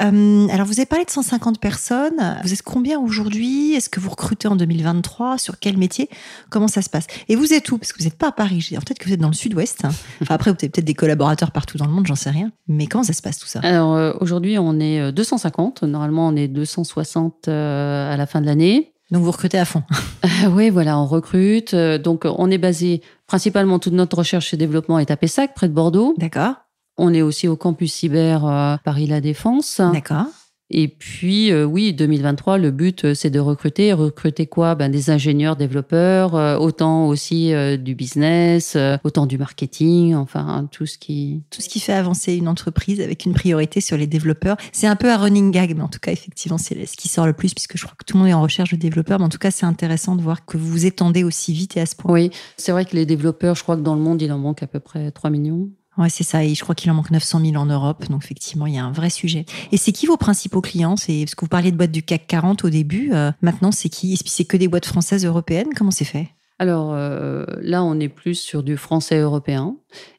Euh, 0.00 0.48
alors, 0.48 0.66
vous 0.66 0.78
avez 0.78 0.86
parlé 0.86 1.04
de 1.04 1.10
150 1.10 1.58
personnes. 1.60 2.38
Vous 2.42 2.52
êtes 2.52 2.62
combien 2.62 2.98
aujourd'hui? 3.00 3.74
Est-ce 3.74 3.88
que 3.88 4.00
vous 4.00 4.10
recrutez 4.10 4.48
en 4.48 4.56
2023 4.56 5.38
Sur 5.38 5.58
quel 5.58 5.76
métier? 5.78 6.08
Comment 6.50 6.68
ça 6.68 6.82
se 6.82 6.90
passe? 6.90 7.06
Et 7.28 7.36
vous 7.36 7.52
êtes 7.52 7.70
où? 7.70 7.78
Parce 7.78 7.92
que 7.92 7.98
vous 7.98 8.04
n'êtes 8.04 8.18
pas 8.18 8.28
à 8.28 8.32
Paris. 8.32 8.66
Peut-être 8.70 8.98
que 8.98 9.06
vous 9.06 9.14
êtes 9.14 9.20
dans 9.20 9.28
le 9.28 9.34
sud-ouest. 9.34 9.84
Enfin, 10.22 10.34
après, 10.34 10.50
vous 10.50 10.56
avez 10.60 10.68
peut-être 10.68 10.84
des 10.84 10.94
collaborateurs 10.94 11.50
partout 11.50 11.78
dans 11.78 11.86
le 11.86 11.92
monde, 11.92 12.06
j'en 12.06 12.14
sais 12.14 12.30
rien. 12.30 12.50
Mais 12.68 12.86
comment 12.86 13.04
ça 13.04 13.12
se 13.12 13.22
passe 13.22 13.38
tout 13.38 13.46
ça? 13.46 13.60
Alors, 13.62 13.94
euh, 13.94 14.12
aujourd'hui, 14.20 14.58
on 14.58 14.78
est 14.80 15.12
250. 15.12 15.82
Euh, 15.82 15.86
Normalement, 15.86 16.28
on 16.28 16.36
est 16.36 16.48
260 16.48 17.48
à 17.48 18.16
la 18.16 18.26
fin 18.26 18.40
de 18.40 18.46
l'année. 18.46 18.92
Donc, 19.10 19.22
vous 19.22 19.30
recrutez 19.30 19.58
à 19.58 19.64
fond 19.64 19.82
Oui, 20.50 20.70
voilà, 20.70 20.98
on 20.98 21.06
recrute. 21.06 21.74
Donc, 21.74 22.24
on 22.24 22.50
est 22.50 22.58
basé 22.58 23.02
principalement, 23.26 23.78
toute 23.78 23.92
notre 23.92 24.18
recherche 24.18 24.52
et 24.52 24.56
développement 24.56 24.98
est 24.98 25.10
à 25.10 25.16
Pessac, 25.16 25.54
près 25.54 25.68
de 25.68 25.74
Bordeaux. 25.74 26.14
D'accord. 26.18 26.54
On 26.98 27.12
est 27.12 27.22
aussi 27.22 27.48
au 27.48 27.56
campus 27.56 27.92
cyber 27.92 28.46
euh, 28.46 28.76
Paris 28.84 29.06
La 29.06 29.20
Défense. 29.20 29.80
D'accord. 29.92 30.26
Et 30.68 30.88
puis, 30.88 31.52
euh, 31.52 31.64
oui, 31.64 31.92
2023, 31.92 32.58
le 32.58 32.72
but, 32.72 33.04
euh, 33.04 33.14
c'est 33.14 33.30
de 33.30 33.38
recruter. 33.38 33.92
Recruter 33.92 34.46
quoi? 34.46 34.74
Ben, 34.74 34.90
Des 34.90 35.10
ingénieurs, 35.10 35.54
développeurs, 35.54 36.34
euh, 36.34 36.56
autant 36.56 37.06
aussi 37.06 37.52
du 37.78 37.94
business, 37.94 38.76
autant 39.04 39.26
du 39.26 39.38
marketing, 39.38 40.14
enfin, 40.14 40.68
tout 40.72 40.86
ce 40.86 40.98
qui... 40.98 41.42
Tout 41.50 41.60
ce 41.60 41.68
qui 41.68 41.78
fait 41.78 41.92
avancer 41.92 42.34
une 42.34 42.48
entreprise 42.48 43.00
avec 43.00 43.24
une 43.24 43.32
priorité 43.32 43.80
sur 43.80 43.96
les 43.96 44.06
développeurs. 44.06 44.56
C'est 44.72 44.86
un 44.86 44.96
peu 44.96 45.10
un 45.10 45.16
running 45.16 45.50
gag, 45.52 45.74
mais 45.76 45.82
en 45.82 45.88
tout 45.88 46.00
cas, 46.00 46.10
effectivement, 46.10 46.58
c'est 46.58 46.86
ce 46.86 46.96
qui 46.96 47.08
sort 47.08 47.26
le 47.26 47.32
plus, 47.32 47.54
puisque 47.54 47.76
je 47.76 47.84
crois 47.84 47.96
que 47.96 48.04
tout 48.04 48.16
le 48.16 48.22
monde 48.22 48.30
est 48.30 48.34
en 48.34 48.42
recherche 48.42 48.70
de 48.70 48.76
développeurs. 48.76 49.18
Mais 49.18 49.24
en 49.24 49.30
tout 49.30 49.38
cas, 49.38 49.50
c'est 49.50 49.66
intéressant 49.66 50.16
de 50.16 50.22
voir 50.22 50.44
que 50.44 50.56
vous 50.56 50.68
vous 50.68 50.86
étendez 50.86 51.22
aussi 51.22 51.52
vite 51.52 51.76
et 51.76 51.80
à 51.80 51.86
ce 51.86 51.94
point. 51.94 52.12
Oui, 52.12 52.30
c'est 52.56 52.72
vrai 52.72 52.84
que 52.84 52.96
les 52.96 53.06
développeurs, 53.06 53.54
je 53.54 53.62
crois 53.62 53.76
que 53.76 53.82
dans 53.82 53.94
le 53.94 54.00
monde, 54.00 54.20
il 54.20 54.32
en 54.32 54.38
manque 54.38 54.62
à 54.62 54.66
peu 54.66 54.80
près 54.80 55.10
3 55.10 55.30
millions. 55.30 55.68
Ouais, 55.98 56.10
c'est 56.10 56.24
ça. 56.24 56.44
Et 56.44 56.54
je 56.54 56.62
crois 56.62 56.74
qu'il 56.74 56.90
en 56.90 56.94
manque 56.94 57.10
900 57.10 57.40
000 57.40 57.56
en 57.56 57.66
Europe. 57.66 58.04
Donc, 58.10 58.24
effectivement, 58.24 58.66
il 58.66 58.74
y 58.74 58.78
a 58.78 58.84
un 58.84 58.92
vrai 58.92 59.10
sujet. 59.10 59.46
Et 59.72 59.76
c'est 59.76 59.92
qui 59.92 60.06
vos 60.06 60.16
principaux 60.16 60.60
clients? 60.60 60.96
C'est 60.96 61.20
parce 61.24 61.34
que 61.34 61.40
vous 61.40 61.48
parliez 61.48 61.72
de 61.72 61.76
boîtes 61.76 61.92
du 61.92 62.02
CAC 62.02 62.26
40 62.26 62.64
au 62.64 62.70
début. 62.70 63.10
Euh, 63.12 63.32
maintenant, 63.42 63.72
c'est 63.72 63.88
qui? 63.88 64.12
Est-ce 64.12 64.24
que 64.24 64.30
c'est 64.30 64.44
que 64.44 64.56
des 64.56 64.68
boîtes 64.68 64.86
françaises 64.86 65.24
européennes? 65.24 65.68
Comment 65.74 65.90
c'est 65.90 66.04
fait? 66.04 66.28
Alors 66.58 66.92
euh, 66.94 67.44
là, 67.60 67.82
on 67.82 68.00
est 68.00 68.08
plus 68.08 68.34
sur 68.34 68.62
du 68.62 68.76
français 68.76 69.18
européen. 69.18 69.76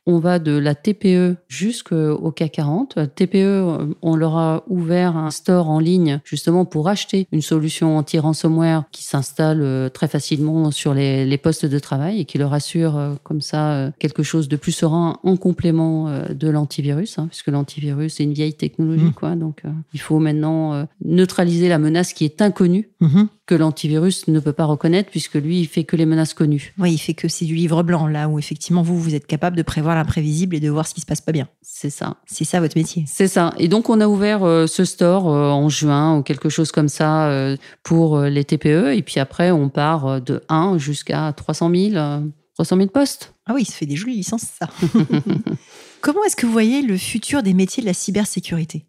On 0.09 0.19
va 0.19 0.39
de 0.39 0.57
la 0.57 0.73
TPE 0.73 1.35
jusqu'au 1.49 2.31
CAC 2.31 2.53
40. 2.53 3.13
TPE, 3.13 3.93
on 4.01 4.15
leur 4.15 4.37
a 4.37 4.63
ouvert 4.67 5.17
un 5.17 5.31
store 5.31 5.69
en 5.69 5.79
ligne 5.79 6.21
justement 6.23 6.63
pour 6.63 6.87
acheter 6.87 7.27
une 7.33 7.41
solution 7.41 7.97
anti-ransomware 7.97 8.85
qui 8.91 9.03
s'installe 9.03 9.61
euh, 9.61 9.89
très 9.89 10.07
facilement 10.07 10.71
sur 10.71 10.93
les, 10.93 11.37
postes 11.37 11.65
de 11.65 11.79
travail 11.79 12.21
et 12.21 12.25
qui 12.25 12.37
leur 12.37 12.53
assure 12.53 12.97
euh, 12.97 13.13
comme 13.23 13.41
ça 13.41 13.73
euh, 13.73 13.91
quelque 13.99 14.23
chose 14.23 14.47
de 14.47 14.55
plus 14.55 14.71
serein 14.71 15.19
en 15.23 15.35
complément 15.35 16.09
de 16.29 16.49
l'antivirus, 16.49 17.19
hein, 17.19 17.27
puisque 17.27 17.47
l'antivirus 17.47 18.15
c'est 18.15 18.23
une 18.23 18.33
vieille 18.33 18.53
technologie, 18.53 19.05
mmh. 19.05 19.13
quoi. 19.13 19.35
Donc 19.35 19.63
il 19.93 19.99
faut 19.99 20.19
maintenant 20.19 20.87
neutraliser 21.03 21.67
la 21.67 21.79
menace 21.79 22.13
qui 22.13 22.25
est 22.25 22.41
inconnue. 22.41 22.89
Mmh. 22.99 23.25
que 23.45 23.53
l'antivirus 23.53 24.27
ne 24.27 24.39
peut 24.39 24.53
pas 24.53 24.65
reconnaître 24.65 25.11
puisque 25.11 25.35
lui, 25.35 25.59
il 25.59 25.67
fait 25.67 25.83
que 25.83 25.95
les 25.95 26.05
menaces 26.07 26.33
connues. 26.33 26.73
Oui, 26.79 26.93
il 26.93 26.97
fait 26.97 27.13
que 27.13 27.27
c'est 27.27 27.45
du 27.45 27.55
livre 27.55 27.83
blanc, 27.83 28.07
là 28.07 28.27
où 28.27 28.39
effectivement 28.39 28.81
vous, 28.81 28.99
vous 28.99 29.13
êtes 29.13 29.27
capable 29.27 29.55
de 29.55 29.61
prévoir 29.67 29.95
l'imprévisible 29.95 30.55
et 30.55 30.59
de 30.59 30.69
voir 30.69 30.87
ce 30.87 30.95
qui 30.95 31.01
se 31.01 31.05
passe 31.05 31.21
pas 31.21 31.31
bien. 31.31 31.47
C'est 31.61 31.91
ça. 31.91 32.17
C'est 32.25 32.45
ça 32.45 32.59
votre 32.59 32.75
métier. 32.75 33.03
C'est 33.05 33.27
ça. 33.27 33.53
Et 33.59 33.67
donc 33.67 33.89
on 33.89 34.01
a 34.01 34.07
ouvert 34.07 34.43
euh, 34.43 34.65
ce 34.65 34.83
store 34.83 35.29
euh, 35.29 35.51
en 35.51 35.69
juin 35.69 36.17
ou 36.17 36.23
quelque 36.23 36.49
chose 36.49 36.71
comme 36.71 36.87
ça 36.87 37.27
euh, 37.27 37.55
pour 37.83 38.19
les 38.21 38.43
TPE. 38.43 38.95
Et 38.95 39.03
puis 39.03 39.19
après, 39.19 39.51
on 39.51 39.69
part 39.69 40.21
de 40.21 40.41
1 40.49 40.79
jusqu'à 40.79 41.31
300 41.33 41.71
000, 41.75 42.23
300 42.55 42.77
000 42.77 42.87
postes. 42.87 43.33
Ah 43.45 43.53
oui, 43.53 43.65
ça 43.65 43.73
fait 43.73 43.85
des 43.85 43.95
jolies 43.95 44.15
licences, 44.15 44.47
ça. 44.59 44.67
Comment 46.01 46.23
est-ce 46.23 46.35
que 46.35 46.45
vous 46.45 46.51
voyez 46.51 46.81
le 46.81 46.97
futur 46.97 47.43
des 47.43 47.53
métiers 47.53 47.81
de 47.81 47.87
la 47.87 47.93
cybersécurité? 47.93 48.85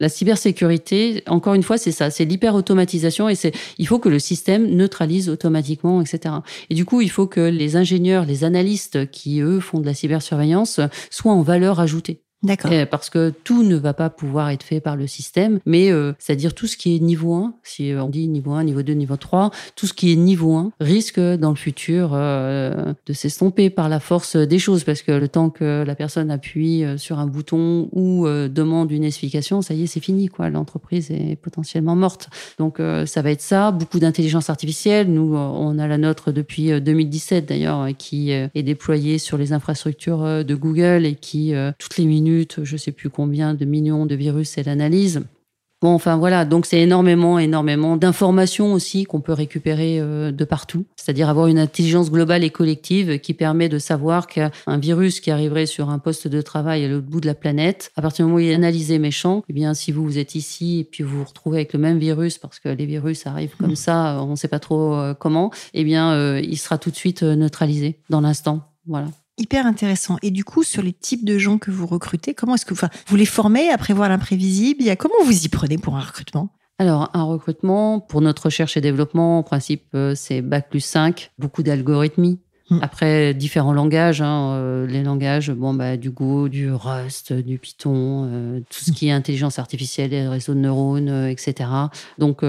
La 0.00 0.08
cybersécurité, 0.08 1.22
encore 1.26 1.54
une 1.54 1.62
fois, 1.62 1.78
c'est 1.78 1.92
ça, 1.92 2.10
c'est 2.10 2.24
l'hyper-automatisation 2.24 3.28
et 3.28 3.34
c'est, 3.34 3.52
il 3.78 3.86
faut 3.86 3.98
que 3.98 4.08
le 4.08 4.18
système 4.18 4.66
neutralise 4.66 5.28
automatiquement, 5.28 6.00
etc. 6.00 6.36
Et 6.70 6.74
du 6.74 6.84
coup, 6.84 7.00
il 7.00 7.10
faut 7.10 7.26
que 7.26 7.40
les 7.40 7.76
ingénieurs, 7.76 8.24
les 8.24 8.44
analystes 8.44 9.10
qui, 9.10 9.40
eux, 9.40 9.60
font 9.60 9.78
de 9.78 9.86
la 9.86 9.94
cybersurveillance 9.94 10.80
soient 11.10 11.32
en 11.32 11.42
valeur 11.42 11.80
ajoutée. 11.80 12.22
D'accord. 12.42 12.70
Parce 12.90 13.10
que 13.10 13.30
tout 13.44 13.62
ne 13.62 13.76
va 13.76 13.92
pas 13.92 14.08
pouvoir 14.08 14.48
être 14.48 14.62
fait 14.62 14.80
par 14.80 14.96
le 14.96 15.06
système, 15.06 15.60
mais 15.66 15.92
euh, 15.92 16.12
c'est-à-dire 16.18 16.54
tout 16.54 16.66
ce 16.66 16.78
qui 16.78 16.96
est 16.96 16.98
niveau 16.98 17.34
1, 17.34 17.54
si 17.62 17.92
on 17.98 18.08
dit 18.08 18.28
niveau 18.28 18.52
1, 18.52 18.64
niveau 18.64 18.82
2, 18.82 18.94
niveau 18.94 19.16
3, 19.16 19.50
tout 19.76 19.86
ce 19.86 19.92
qui 19.92 20.12
est 20.12 20.16
niveau 20.16 20.56
1 20.56 20.72
risque 20.80 21.20
dans 21.20 21.50
le 21.50 21.56
futur 21.56 22.12
euh, 22.14 22.94
de 23.04 23.12
s'estomper 23.12 23.68
par 23.68 23.90
la 23.90 24.00
force 24.00 24.36
des 24.36 24.58
choses, 24.58 24.84
parce 24.84 25.02
que 25.02 25.12
le 25.12 25.28
temps 25.28 25.50
que 25.50 25.84
la 25.86 25.94
personne 25.94 26.30
appuie 26.30 26.82
euh, 26.82 26.96
sur 26.96 27.18
un 27.18 27.26
bouton 27.26 27.90
ou 27.92 28.26
demande 28.26 28.90
une 28.90 29.04
explication, 29.04 29.60
ça 29.60 29.74
y 29.74 29.82
est, 29.82 29.86
c'est 29.86 30.00
fini, 30.00 30.28
quoi. 30.28 30.48
L'entreprise 30.48 31.10
est 31.10 31.36
potentiellement 31.36 31.96
morte. 31.96 32.28
Donc 32.58 32.78
ça 33.06 33.22
va 33.22 33.30
être 33.30 33.40
ça, 33.40 33.70
beaucoup 33.70 33.98
d'intelligence 33.98 34.50
artificielle. 34.50 35.12
Nous, 35.12 35.34
on 35.36 35.78
a 35.78 35.86
la 35.86 35.98
nôtre 35.98 36.32
depuis 36.32 36.80
2017 36.80 37.46
d'ailleurs, 37.46 37.88
qui 37.98 38.30
est 38.30 38.62
déployée 38.62 39.18
sur 39.18 39.36
les 39.36 39.52
infrastructures 39.52 40.44
de 40.44 40.54
Google 40.54 41.04
et 41.04 41.14
qui 41.14 41.54
toutes 41.78 41.96
les 41.96 42.06
minutes 42.06 42.29
je 42.62 42.72
ne 42.72 42.78
sais 42.78 42.92
plus 42.92 43.10
combien 43.10 43.54
de 43.54 43.64
millions 43.64 44.06
de 44.06 44.14
virus 44.14 44.58
et 44.58 44.62
l'analyse. 44.62 45.22
Bon, 45.82 45.94
enfin 45.94 46.18
voilà, 46.18 46.44
donc 46.44 46.66
c'est 46.66 46.80
énormément, 46.80 47.38
énormément 47.38 47.96
d'informations 47.96 48.74
aussi 48.74 49.04
qu'on 49.04 49.22
peut 49.22 49.32
récupérer 49.32 49.98
euh, 49.98 50.30
de 50.30 50.44
partout. 50.44 50.84
C'est-à-dire 50.96 51.30
avoir 51.30 51.46
une 51.46 51.58
intelligence 51.58 52.10
globale 52.10 52.44
et 52.44 52.50
collective 52.50 53.18
qui 53.18 53.32
permet 53.32 53.70
de 53.70 53.78
savoir 53.78 54.26
qu'un 54.26 54.50
virus 54.76 55.20
qui 55.20 55.30
arriverait 55.30 55.64
sur 55.64 55.88
un 55.88 55.98
poste 55.98 56.28
de 56.28 56.42
travail 56.42 56.84
à 56.84 56.88
l'autre 56.88 57.06
bout 57.06 57.22
de 57.22 57.26
la 57.26 57.34
planète, 57.34 57.92
à 57.96 58.02
partir 58.02 58.26
du 58.26 58.30
moment 58.30 58.42
où 58.42 58.44
il 58.44 58.50
est 58.50 58.54
analysé 58.54 58.98
méchant, 58.98 59.42
eh 59.48 59.54
bien 59.54 59.72
si 59.72 59.90
vous 59.90 60.04
vous 60.04 60.18
êtes 60.18 60.34
ici 60.34 60.80
et 60.80 60.84
puis 60.84 61.02
vous 61.02 61.16
vous 61.16 61.24
retrouvez 61.24 61.58
avec 61.58 61.72
le 61.72 61.78
même 61.78 61.98
virus 61.98 62.36
parce 62.36 62.58
que 62.58 62.68
les 62.68 62.84
virus 62.84 63.26
arrivent 63.26 63.56
comme 63.58 63.74
ça, 63.74 64.22
on 64.22 64.32
ne 64.32 64.36
sait 64.36 64.48
pas 64.48 64.60
trop 64.60 64.94
euh, 64.96 65.14
comment, 65.14 65.50
eh 65.72 65.84
bien 65.84 66.12
euh, 66.12 66.42
il 66.44 66.58
sera 66.58 66.76
tout 66.76 66.90
de 66.90 66.96
suite 66.96 67.22
neutralisé 67.22 68.00
dans 68.10 68.20
l'instant. 68.20 68.68
Voilà 68.86 69.06
hyper 69.40 69.66
intéressant. 69.66 70.18
Et 70.22 70.30
du 70.30 70.44
coup, 70.44 70.62
sur 70.62 70.82
les 70.82 70.92
types 70.92 71.24
de 71.24 71.38
gens 71.38 71.58
que 71.58 71.70
vous 71.70 71.86
recrutez, 71.86 72.34
comment 72.34 72.54
est-ce 72.54 72.66
que 72.66 72.74
enfin, 72.74 72.90
vous 73.06 73.16
les 73.16 73.26
formez 73.26 73.70
à 73.70 73.78
prévoir 73.78 74.08
l'imprévisible? 74.08 74.84
Comment 74.96 75.14
vous 75.24 75.44
y 75.44 75.48
prenez 75.48 75.78
pour 75.78 75.96
un 75.96 76.00
recrutement? 76.00 76.50
Alors, 76.80 77.10
un 77.12 77.24
recrutement, 77.24 78.00
pour 78.00 78.22
notre 78.22 78.46
recherche 78.46 78.78
et 78.78 78.80
développement, 78.80 79.40
en 79.40 79.42
principe, 79.42 79.84
euh, 79.94 80.14
c'est 80.14 80.40
Bac 80.40 80.70
plus 80.70 80.80
5, 80.80 81.30
beaucoup 81.38 81.62
d'algorithmie. 81.62 82.38
Hmm. 82.70 82.78
Après, 82.80 83.34
différents 83.34 83.74
langages, 83.74 84.22
hein, 84.22 84.52
euh, 84.52 84.86
les 84.86 85.02
langages, 85.02 85.50
bon, 85.50 85.74
bah, 85.74 85.98
du 85.98 86.08
Go, 86.08 86.48
du 86.48 86.72
Rust, 86.72 87.34
du 87.34 87.58
Python, 87.58 88.30
euh, 88.32 88.60
tout 88.60 88.82
ce 88.82 88.92
qui 88.92 89.08
est 89.08 89.12
intelligence 89.12 89.58
artificielle, 89.58 90.12
les 90.12 90.26
réseaux 90.26 90.54
de 90.54 90.60
neurones, 90.60 91.26
etc. 91.28 91.68
Donc, 92.16 92.40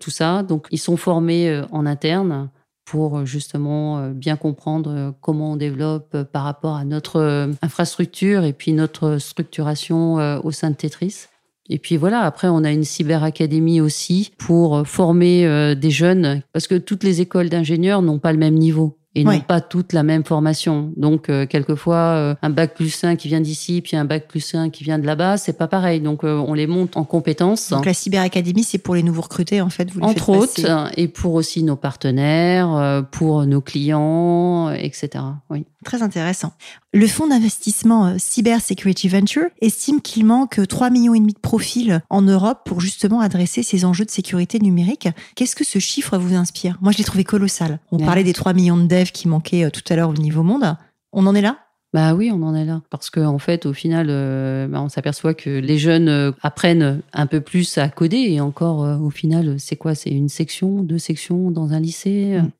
tout 0.00 0.10
ça. 0.10 0.42
Donc, 0.42 0.66
ils 0.72 0.78
sont 0.78 0.96
formés 0.96 1.62
en 1.70 1.86
interne 1.86 2.48
pour 2.86 3.18
euh, 3.18 3.24
justement 3.26 3.98
euh, 3.98 4.12
bien 4.12 4.36
comprendre 4.36 4.90
euh, 4.90 5.10
comment 5.20 5.52
on 5.52 5.56
développe 5.56 6.22
par 6.32 6.44
rapport 6.44 6.76
à 6.76 6.84
notre 6.84 7.50
infrastructure 7.60 8.44
et 8.44 8.54
puis 8.54 8.72
notre 8.72 9.18
structuration 9.18 10.40
au 10.42 10.50
sein 10.52 10.70
de 10.70 10.76
Tetris. 10.76 11.26
Et 11.68 11.78
puis 11.78 11.96
voilà, 11.96 12.20
après, 12.20 12.46
on 12.48 12.62
a 12.62 12.70
une 12.70 12.84
cyberacadémie 12.84 13.80
aussi 13.80 14.32
pour 14.38 14.86
former 14.86 15.74
des 15.74 15.90
jeunes, 15.90 16.42
parce 16.52 16.68
que 16.68 16.76
toutes 16.76 17.02
les 17.02 17.20
écoles 17.20 17.48
d'ingénieurs 17.48 18.02
n'ont 18.02 18.20
pas 18.20 18.32
le 18.32 18.38
même 18.38 18.54
niveau 18.54 18.98
et 19.16 19.24
n'ont 19.24 19.40
pas 19.40 19.62
toutes 19.62 19.94
la 19.94 20.02
même 20.02 20.24
formation. 20.24 20.92
Donc, 20.96 21.30
euh, 21.30 21.46
quelquefois, 21.46 21.96
euh, 21.96 22.34
un 22.42 22.50
bac 22.50 22.74
plus 22.74 23.02
1 23.02 23.16
qui 23.16 23.28
vient 23.28 23.40
d'ici, 23.40 23.80
puis 23.80 23.96
un 23.96 24.04
bac 24.04 24.28
plus 24.28 24.54
1 24.54 24.68
qui 24.68 24.84
vient 24.84 24.98
de 24.98 25.06
là-bas, 25.06 25.38
c'est 25.38 25.54
pas 25.54 25.68
pareil. 25.68 26.00
Donc, 26.00 26.22
euh, 26.22 26.36
on 26.46 26.52
les 26.52 26.66
monte 26.66 26.96
en 26.98 27.04
compétences. 27.04 27.70
Donc, 27.70 27.86
la 27.86 27.94
cyberacadémie, 27.94 28.62
c'est 28.62 28.78
pour 28.78 28.94
les 28.94 29.02
nouveaux 29.02 29.22
recrutés, 29.22 29.62
en 29.62 29.70
fait. 29.70 29.90
Vous 29.90 30.00
Entre 30.00 30.28
autres, 30.28 30.90
et 30.96 31.08
pour 31.08 31.34
aussi 31.34 31.62
nos 31.62 31.76
partenaires, 31.76 33.04
pour 33.10 33.46
nos 33.46 33.62
clients, 33.62 34.70
etc. 34.70 35.24
Oui. 35.48 35.64
Très 35.84 36.02
intéressant. 36.02 36.52
Le 36.92 37.06
fonds 37.06 37.28
d'investissement 37.28 38.16
Cyber 38.18 38.60
Security 38.60 39.08
Venture 39.08 39.44
estime 39.60 40.00
qu'il 40.00 40.24
manque 40.24 40.60
3 40.66 40.90
millions 40.90 41.14
de 41.14 41.32
profils 41.40 42.02
en 42.10 42.22
Europe 42.22 42.62
pour 42.64 42.80
justement 42.80 43.20
adresser 43.20 43.62
ces 43.62 43.84
enjeux 43.84 44.04
de 44.04 44.10
sécurité 44.10 44.58
numérique. 44.58 45.08
Qu'est-ce 45.36 45.54
que 45.54 45.62
ce 45.62 45.78
chiffre 45.78 46.18
vous 46.18 46.34
inspire? 46.34 46.76
Moi, 46.80 46.92
je 46.92 46.98
l'ai 46.98 47.04
trouvé 47.04 47.22
colossal. 47.22 47.78
On 47.92 47.98
parlait 47.98 48.24
des 48.24 48.32
3 48.32 48.52
millions 48.52 48.76
de 48.76 48.86
devs 48.86 49.05
qui 49.12 49.28
manquait 49.28 49.64
euh, 49.64 49.70
tout 49.70 49.82
à 49.88 49.96
l'heure 49.96 50.10
au 50.10 50.14
niveau 50.14 50.42
monde. 50.42 50.76
On 51.12 51.26
en 51.26 51.34
est 51.34 51.40
là? 51.40 51.58
Bah 51.92 52.14
oui, 52.14 52.30
on 52.32 52.42
en 52.42 52.54
est 52.54 52.64
là. 52.64 52.82
Parce 52.90 53.10
qu'en 53.10 53.26
en 53.26 53.38
fait, 53.38 53.64
au 53.64 53.72
final, 53.72 54.08
euh, 54.10 54.66
bah, 54.68 54.82
on 54.82 54.88
s'aperçoit 54.88 55.34
que 55.34 55.50
les 55.50 55.78
jeunes 55.78 56.08
euh, 56.08 56.32
apprennent 56.42 57.00
un 57.12 57.26
peu 57.26 57.40
plus 57.40 57.78
à 57.78 57.88
coder. 57.88 58.18
Et 58.18 58.40
encore, 58.40 59.00
au 59.00 59.10
final, 59.10 59.56
c'est 59.58 59.76
quoi? 59.76 59.94
C'est 59.94 60.10
une 60.10 60.28
section, 60.28 60.82
deux 60.82 60.98
sections 60.98 61.50
dans 61.50 61.72
un 61.72 61.80
lycée 61.80 62.38
mm. 62.40 62.50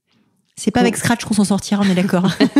C'est 0.58 0.70
pas 0.70 0.80
avec 0.80 0.96
Scratch 0.96 1.22
qu'on 1.26 1.34
s'en 1.34 1.44
sortira, 1.44 1.82
on 1.84 1.90
est 1.90 1.94
d'accord. 1.94 2.30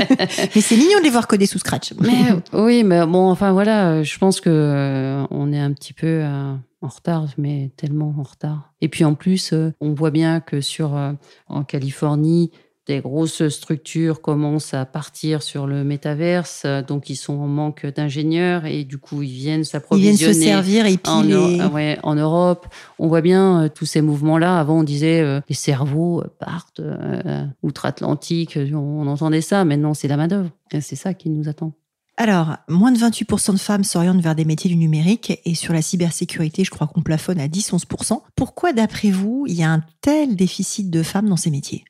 mais 0.55 0.61
c'est 0.61 0.77
mignon 0.77 0.99
de 0.99 1.05
les 1.05 1.09
voir 1.09 1.27
coder 1.27 1.47
sous 1.47 1.59
Scratch. 1.59 1.95
mais, 1.99 2.27
oui, 2.53 2.85
mais 2.85 3.07
bon, 3.07 3.31
enfin 3.31 3.53
voilà, 3.53 4.03
je 4.03 4.19
pense 4.19 4.43
que 4.43 5.25
on 5.31 5.51
est 5.51 5.59
un 5.59 5.73
petit 5.73 5.95
peu 5.95 6.23
en 6.23 6.89
retard, 6.89 7.25
mais 7.39 7.71
tellement 7.79 8.15
en 8.19 8.23
retard. 8.23 8.75
Et 8.83 8.89
puis 8.89 9.07
en 9.07 9.15
plus, 9.15 9.55
on 9.81 9.95
voit 9.95 10.11
bien 10.11 10.41
que 10.41 10.61
sur 10.61 10.95
en 11.49 11.65
Californie, 11.65 12.51
des 12.87 13.01
grosses 13.01 13.49
structures 13.49 14.21
commencent 14.21 14.73
à 14.73 14.85
partir 14.87 15.43
sur 15.43 15.67
le 15.67 15.83
métaverse, 15.83 16.67
donc 16.87 17.11
ils 17.11 17.17
sont 17.17 17.35
en 17.35 17.49
manque 17.49 17.85
d'ingénieurs 17.85 18.65
et 18.65 18.85
du 18.85 18.99
coup 18.99 19.23
ils 19.23 19.33
viennent 19.33 19.65
s'approvisionner. 19.65 20.15
Ils 20.15 20.19
viennent 20.19 20.35
se 20.35 20.41
servir 20.41 20.87
et 20.87 20.99
en, 21.07 21.73
ouais, 21.73 21.99
en 22.05 22.15
Europe. 22.15 22.67
On 22.99 23.09
voit 23.09 23.23
bien 23.23 23.65
euh, 23.65 23.69
tous 23.69 23.87
ces 23.87 24.03
mouvements-là. 24.03 24.61
Avant 24.61 24.81
on 24.81 24.83
disait 24.85 25.21
euh, 25.21 25.41
les 25.49 25.55
cerveaux 25.55 26.23
partent 26.39 26.81
euh, 26.81 27.45
outre-Atlantique, 27.63 28.57
on, 28.73 29.07
entendait 29.09 29.41
ça. 29.41 29.65
Maintenant 29.65 29.93
c'est 29.93 30.09
la 30.09 30.17
main 30.17 30.29
d'œuvre. 30.29 30.51
C'est 30.81 30.97
ça 30.97 31.13
qui 31.13 31.29
nous 31.29 31.49
attend. 31.49 31.73
Alors, 32.19 32.57
moins 32.69 32.93
de 32.93 32.99
28% 32.99 33.53
de 33.53 33.59
femmes 33.59 33.85
s'orientent 33.85 34.23
vers 34.23 34.35
des 34.35 34.47
métiers 34.47 34.71
du 34.71 34.77
numérique 34.77 35.39
et 35.45 35.55
sur 35.55 35.75
la 35.75 35.83
cybersécurité, 35.83 36.65
je 36.65 36.71
crois 36.71 36.87
qu'on 36.87 37.03
plafonne 37.03 37.39
à 37.39 37.47
10-11%. 37.47 38.23
Pourquoi, 38.35 38.73
d'après 38.73 39.11
vous, 39.11 39.45
il 39.47 39.55
y 39.55 39.63
a 39.63 39.71
un 39.71 39.83
tel 40.01 40.35
déficit 40.35 40.89
de 40.89 41.03
femmes 41.03 41.29
dans 41.29 41.37
ces 41.37 41.51
métiers? 41.51 41.85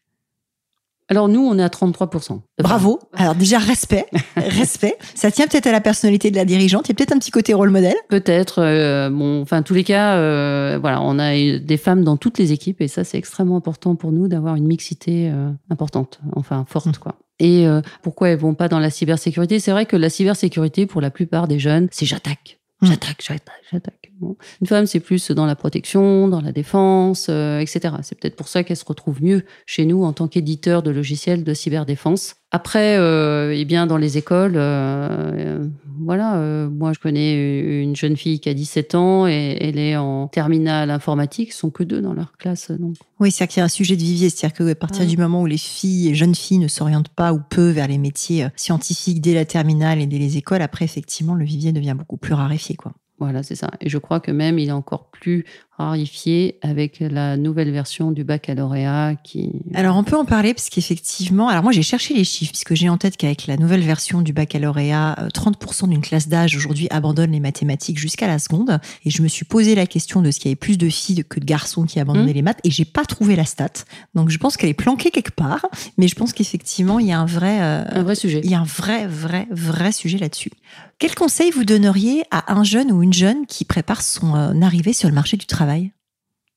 Alors 1.09 1.29
nous, 1.29 1.41
on 1.41 1.59
est 1.59 1.63
à 1.63 1.69
33%. 1.69 2.41
Bravo. 2.59 2.99
Alors 3.13 3.35
déjà, 3.35 3.59
respect. 3.59 4.07
respect. 4.37 4.97
Ça 5.15 5.31
tient 5.31 5.47
peut-être 5.47 5.69
à 5.69 5.73
la 5.73 5.81
personnalité 5.81 6.31
de 6.31 6.37
la 6.37 6.45
dirigeante. 6.45 6.89
Il 6.89 6.91
y 6.91 6.93
a 6.93 6.95
peut-être 6.95 7.13
un 7.13 7.19
petit 7.19 7.31
côté 7.31 7.55
rôle 7.55 7.71
modèle. 7.71 7.95
Peut-être. 8.09 8.61
Euh, 8.61 9.09
bon, 9.09 9.41
enfin, 9.43 9.63
tous 9.63 9.75
les 9.75 9.85
cas, 9.85 10.17
euh, 10.17 10.79
voilà, 10.81 11.01
on 11.03 11.19
a 11.19 11.33
des 11.33 11.77
femmes 11.77 12.03
dans 12.03 12.17
toutes 12.17 12.39
les 12.39 12.53
équipes 12.53 12.81
et 12.81 12.89
ça, 12.89 13.05
c'est 13.05 13.19
extrêmement 13.19 13.57
important 13.57 13.95
pour 13.95 14.11
nous 14.11 14.27
d'avoir 14.27 14.57
une 14.57 14.67
mixité 14.67 15.31
euh, 15.33 15.51
importante, 15.71 16.21
enfin 16.35 16.65
forte, 16.69 16.87
mmh. 16.87 17.01
quoi. 17.01 17.15
Et 17.39 17.67
pourquoi 18.01 18.31
elles 18.31 18.39
vont 18.39 18.55
pas 18.55 18.67
dans 18.67 18.79
la 18.79 18.89
cybersécurité? 18.89 19.61
C'est 19.61 19.71
vrai 19.71 19.85
que 19.85 19.95
la 19.95 20.09
cybersécurité, 20.09 20.87
pour 20.87 21.03
la 21.03 21.11
plupart 21.11 21.49
des 21.49 21.59
jeunes, 21.59 21.87
c'est 21.91 22.07
j'attaque. 22.07 22.59
Mmh. 22.83 22.87
J'attaque, 22.87 23.25
j'attaque, 23.27 23.63
j'attaque. 23.73 24.13
Une 24.61 24.67
femme, 24.67 24.87
c'est 24.87 25.01
plus 25.01 25.31
dans 25.31 25.47
la 25.47 25.57
protection, 25.57 26.29
dans 26.29 26.43
la 26.43 26.53
défense, 26.53 27.29
euh, 27.31 27.59
etc. 27.61 27.95
C'est 28.03 28.19
peut-être 28.19 28.37
pour 28.37 28.49
ça 28.49 28.65
qu'elle 28.65 28.77
se 28.77 28.85
retrouve 28.85 29.23
mieux 29.23 29.45
chez 29.65 29.87
nous 29.87 30.05
en 30.05 30.13
tant 30.13 30.29
qu'éditeur 30.29 30.83
de 30.83 30.91
logiciels 30.91 31.43
de 31.43 31.55
cyberdéfense. 31.55 32.37
Après, 32.53 32.97
euh, 32.97 33.53
eh 33.55 33.65
bien, 33.65 33.87
dans 33.87 33.97
les 33.97 34.19
écoles, 34.19 34.55
euh, 34.55 35.67
voilà, 35.99 36.37
euh, 36.37 36.71
moi 36.71 36.93
je 36.93 37.01
connais 37.01 37.83
une 37.83 37.97
jeune 37.97 38.17
fille 38.17 38.39
qui 38.39 38.49
a 38.49 38.55
17 38.55 38.95
ans 38.95 39.27
et 39.27 39.59
elle 39.61 39.79
est 39.79 39.97
en 39.97 40.29
terminale 40.29 40.91
informatique, 40.91 41.49
ils 41.51 41.57
sont 41.57 41.71
que 41.71 41.83
deux 41.83 42.01
dans 42.01 42.15
leur 42.15 42.37
classe. 42.37 42.71
Donc. 42.71 42.95
Oui, 43.19 43.33
c'est-à-dire 43.33 43.53
qu'il 43.53 43.61
y 43.61 43.63
a 43.63 43.65
un 43.65 43.69
sujet 43.69 43.97
de 43.97 44.03
vivier, 44.03 44.31
c'est-à-dire 44.31 44.57
qu'à 44.57 44.75
partir 44.77 45.07
du 45.07 45.17
moment 45.17 45.43
où 45.43 45.47
les 45.47 45.59
filles, 45.59 46.15
jeunes 46.15 46.37
filles 46.37 46.59
ne 46.59 46.69
s'orientent 46.69 47.09
pas 47.09 47.33
ou 47.33 47.41
peu 47.41 47.71
vers 47.71 47.89
les 47.89 47.99
métiers 47.99 48.47
scientifiques 48.55 49.21
dès 49.21 49.35
la 49.35 49.45
terminale 49.45 50.01
et 50.01 50.07
dès 50.07 50.19
les 50.19 50.37
écoles, 50.37 50.63
après 50.63 50.85
effectivement 50.85 51.35
le 51.35 51.45
vivier 51.45 51.73
devient 51.73 51.97
beaucoup 51.99 52.17
plus 52.17 52.35
raréfié. 52.35 52.77
Quoi. 52.77 52.93
Voilà, 53.19 53.43
c'est 53.43 53.55
ça. 53.55 53.71
Et 53.81 53.89
je 53.89 53.97
crois 53.97 54.21
que 54.21 54.31
même 54.31 54.59
il 54.59 54.69
est 54.69 54.73
encore 54.73 55.11
plus 55.11 55.45
rarifié 55.79 56.59
avec 56.63 57.01
la 57.01 57.37
nouvelle 57.37 57.71
version 57.71 58.11
du 58.11 58.25
baccalauréat 58.25 59.15
qui. 59.23 59.53
Alors 59.75 59.97
on 59.97 60.05
peut 60.05 60.17
en 60.17 60.25
parler 60.25 60.55
parce 60.55 60.71
qu'effectivement, 60.71 61.49
alors 61.49 61.63
moi 61.63 61.73
j'ai 61.73 61.83
cherché 61.83 62.15
les 62.15 62.25
chiffres 62.25 62.53
puisque 62.53 62.75
j'ai 62.75 62.89
en 62.89 62.97
tête 62.97 63.17
qu'avec 63.17 63.47
la 63.47 63.57
nouvelle 63.57 63.83
version 63.83 64.23
du 64.23 64.33
baccalauréat, 64.33 65.29
30% 65.35 65.85
euh, 65.85 65.87
d'une 65.89 66.01
classe 66.01 66.29
d'âge 66.29 66.57
aujourd'hui 66.57 66.89
abandonne 66.91 67.33
les 67.33 67.41
mathématiques 67.41 67.99
jusqu'à 67.99 68.27
la 68.27 68.39
seconde. 68.39 68.81
Et 69.05 69.11
je 69.11 69.23
me 69.23 69.29
suis 69.29 69.45
posé 69.45 69.75
la 69.75 69.87
question 69.87 70.23
de 70.23 70.31
ce 70.31 70.39
qu'il 70.39 70.49
y 70.49 70.53
avait 70.53 70.57
plus 70.57 70.79
de 70.79 70.89
filles 70.89 71.25
que 71.29 71.41
de 71.41 71.45
garçons 71.45 71.85
qui 71.85 72.01
abandonnaient 72.01 72.33
mmh. 72.33 72.37
les 72.37 72.43
maths 72.43 72.61
et 72.65 72.71
j'ai 72.71 72.87
pas 72.87 73.05
trouvé 73.05 73.37
la 73.37 73.45
stat. 73.45 73.73
Donc 74.15 74.31
je 74.31 74.39
pense 74.39 74.57
qu'elle 74.57 74.71
est 74.71 74.75
planquée 74.75 75.11
quelque 75.11 75.35
part, 75.35 75.67
mais 75.99 76.09
je 76.09 76.15
pense 76.15 76.33
qu'effectivement 76.33 76.99
il 76.99 77.07
y 77.07 77.13
a 77.13 77.21
un 77.21 77.27
vrai, 77.27 77.61
euh, 77.61 77.85
un 77.91 78.03
vrai 78.03 78.15
sujet. 78.15 78.41
Il 78.45 78.51
y 78.51 78.55
a 78.55 78.61
un 78.61 78.65
vrai, 78.65 79.07
vrai, 79.07 79.47
vrai 79.51 79.93
sujet 79.93 80.17
là-dessus. 80.17 80.51
Quel 80.99 81.15
conseil 81.15 81.51
vous 81.51 81.65
donneriez 81.65 82.23
à 82.31 82.55
un 82.55 82.65
jeune 82.65 82.91
ou 82.91 83.03
une 83.03 83.06
jeune 83.13 83.47
qui 83.47 83.65
prépare 83.65 84.03
son 84.03 84.35
euh, 84.35 84.61
arrivée 84.63 84.93
sur 84.93 85.09
le 85.09 85.15
marché 85.15 85.37
du 85.37 85.47
travail 85.47 85.93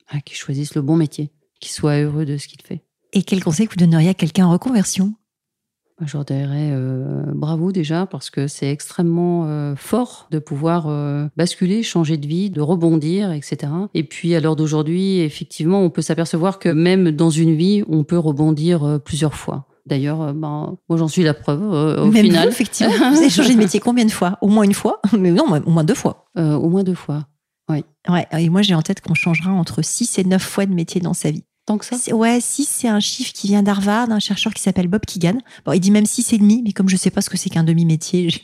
ah, 0.09 0.21
qui 0.21 0.35
choisisse 0.35 0.75
le 0.75 0.81
bon 0.81 0.95
métier, 0.95 1.31
qui 1.59 1.71
soit 1.71 1.97
heureux 1.97 2.25
de 2.25 2.37
ce 2.37 2.47
qu'il 2.47 2.61
fait. 2.61 2.83
Et 3.13 3.23
quel 3.23 3.43
conseil 3.43 3.67
vous 3.67 3.75
donneriez 3.75 4.09
à 4.09 4.13
quelqu'un 4.13 4.45
en 4.45 4.51
reconversion? 4.51 5.13
Je 6.05 6.15
leur 6.15 6.23
dirais 6.23 6.71
euh, 6.71 7.23
bravo 7.33 7.71
déjà 7.71 8.05
parce 8.05 8.29
que 8.29 8.47
c'est 8.47 8.71
extrêmement 8.71 9.47
euh, 9.47 9.75
fort 9.75 10.27
de 10.31 10.39
pouvoir 10.39 10.87
euh, 10.87 11.27
basculer, 11.35 11.83
changer 11.83 12.15
de 12.15 12.25
vie, 12.25 12.49
de 12.49 12.61
rebondir, 12.61 13.33
etc. 13.33 13.71
Et 13.93 14.03
puis 14.03 14.33
à 14.33 14.39
l'heure 14.39 14.55
d'aujourd'hui, 14.55 15.19
effectivement, 15.19 15.83
on 15.83 15.89
peut 15.89 16.01
s'apercevoir 16.01 16.59
que 16.59 16.69
même 16.69 17.11
dans 17.11 17.29
une 17.29 17.53
vie, 17.53 17.83
on 17.89 18.03
peut 18.05 18.17
rebondir 18.17 18.99
plusieurs 19.03 19.35
fois. 19.35 19.67
D'ailleurs, 19.89 20.33
ben, 20.33 20.77
moi 20.87 20.97
j'en 20.97 21.07
suis 21.07 21.23
la 21.23 21.33
preuve 21.33 21.61
au 21.63 22.11
final. 22.11 22.47
effectivement, 22.47 22.93
vous 23.11 23.17
avez 23.17 23.29
changé 23.29 23.53
de 23.53 23.59
métier 23.59 23.79
combien 23.79 24.05
de 24.05 24.11
fois? 24.11 24.37
Au 24.41 24.47
moins 24.47 24.63
une 24.63 24.73
fois, 24.73 25.01
mais 25.17 25.31
non, 25.31 25.45
au 25.65 25.69
moins 25.71 25.83
deux 25.83 25.95
fois. 25.95 26.25
au 26.35 26.69
moins 26.69 26.83
deux 26.83 26.95
fois. 26.95 27.25
Oui. 27.69 27.83
Ouais, 28.07 28.25
et 28.31 28.49
moi 28.49 28.61
j'ai 28.63 28.73
en 28.73 28.81
tête 28.81 29.01
qu'on 29.01 29.13
changera 29.13 29.51
entre 29.51 29.83
6 29.83 30.17
et 30.19 30.23
9 30.23 30.41
fois 30.41 30.65
de 30.65 30.73
métier 30.73 31.01
dans 31.01 31.13
sa 31.13 31.29
vie. 31.29 31.43
Ouais, 32.11 32.39
6 32.41 32.65
c'est 32.65 32.87
un 32.87 32.99
chiffre 32.99 33.31
qui 33.33 33.47
vient 33.47 33.63
d'Harvard, 33.63 34.09
un 34.11 34.19
chercheur 34.19 34.53
qui 34.53 34.61
s'appelle 34.61 34.87
Bob 34.87 35.01
Keegan. 35.05 35.37
Bon, 35.65 35.73
il 35.73 35.79
dit 35.79 35.91
même 35.91 36.05
6 36.05 36.33
et 36.33 36.37
demi, 36.37 36.61
mais 36.63 36.71
comme 36.71 36.89
je 36.89 36.95
sais 36.95 37.11
pas 37.11 37.21
ce 37.21 37.29
que 37.29 37.37
c'est 37.37 37.49
qu'un 37.49 37.63
demi-métier, 37.63 38.29
j'ai 38.29 38.41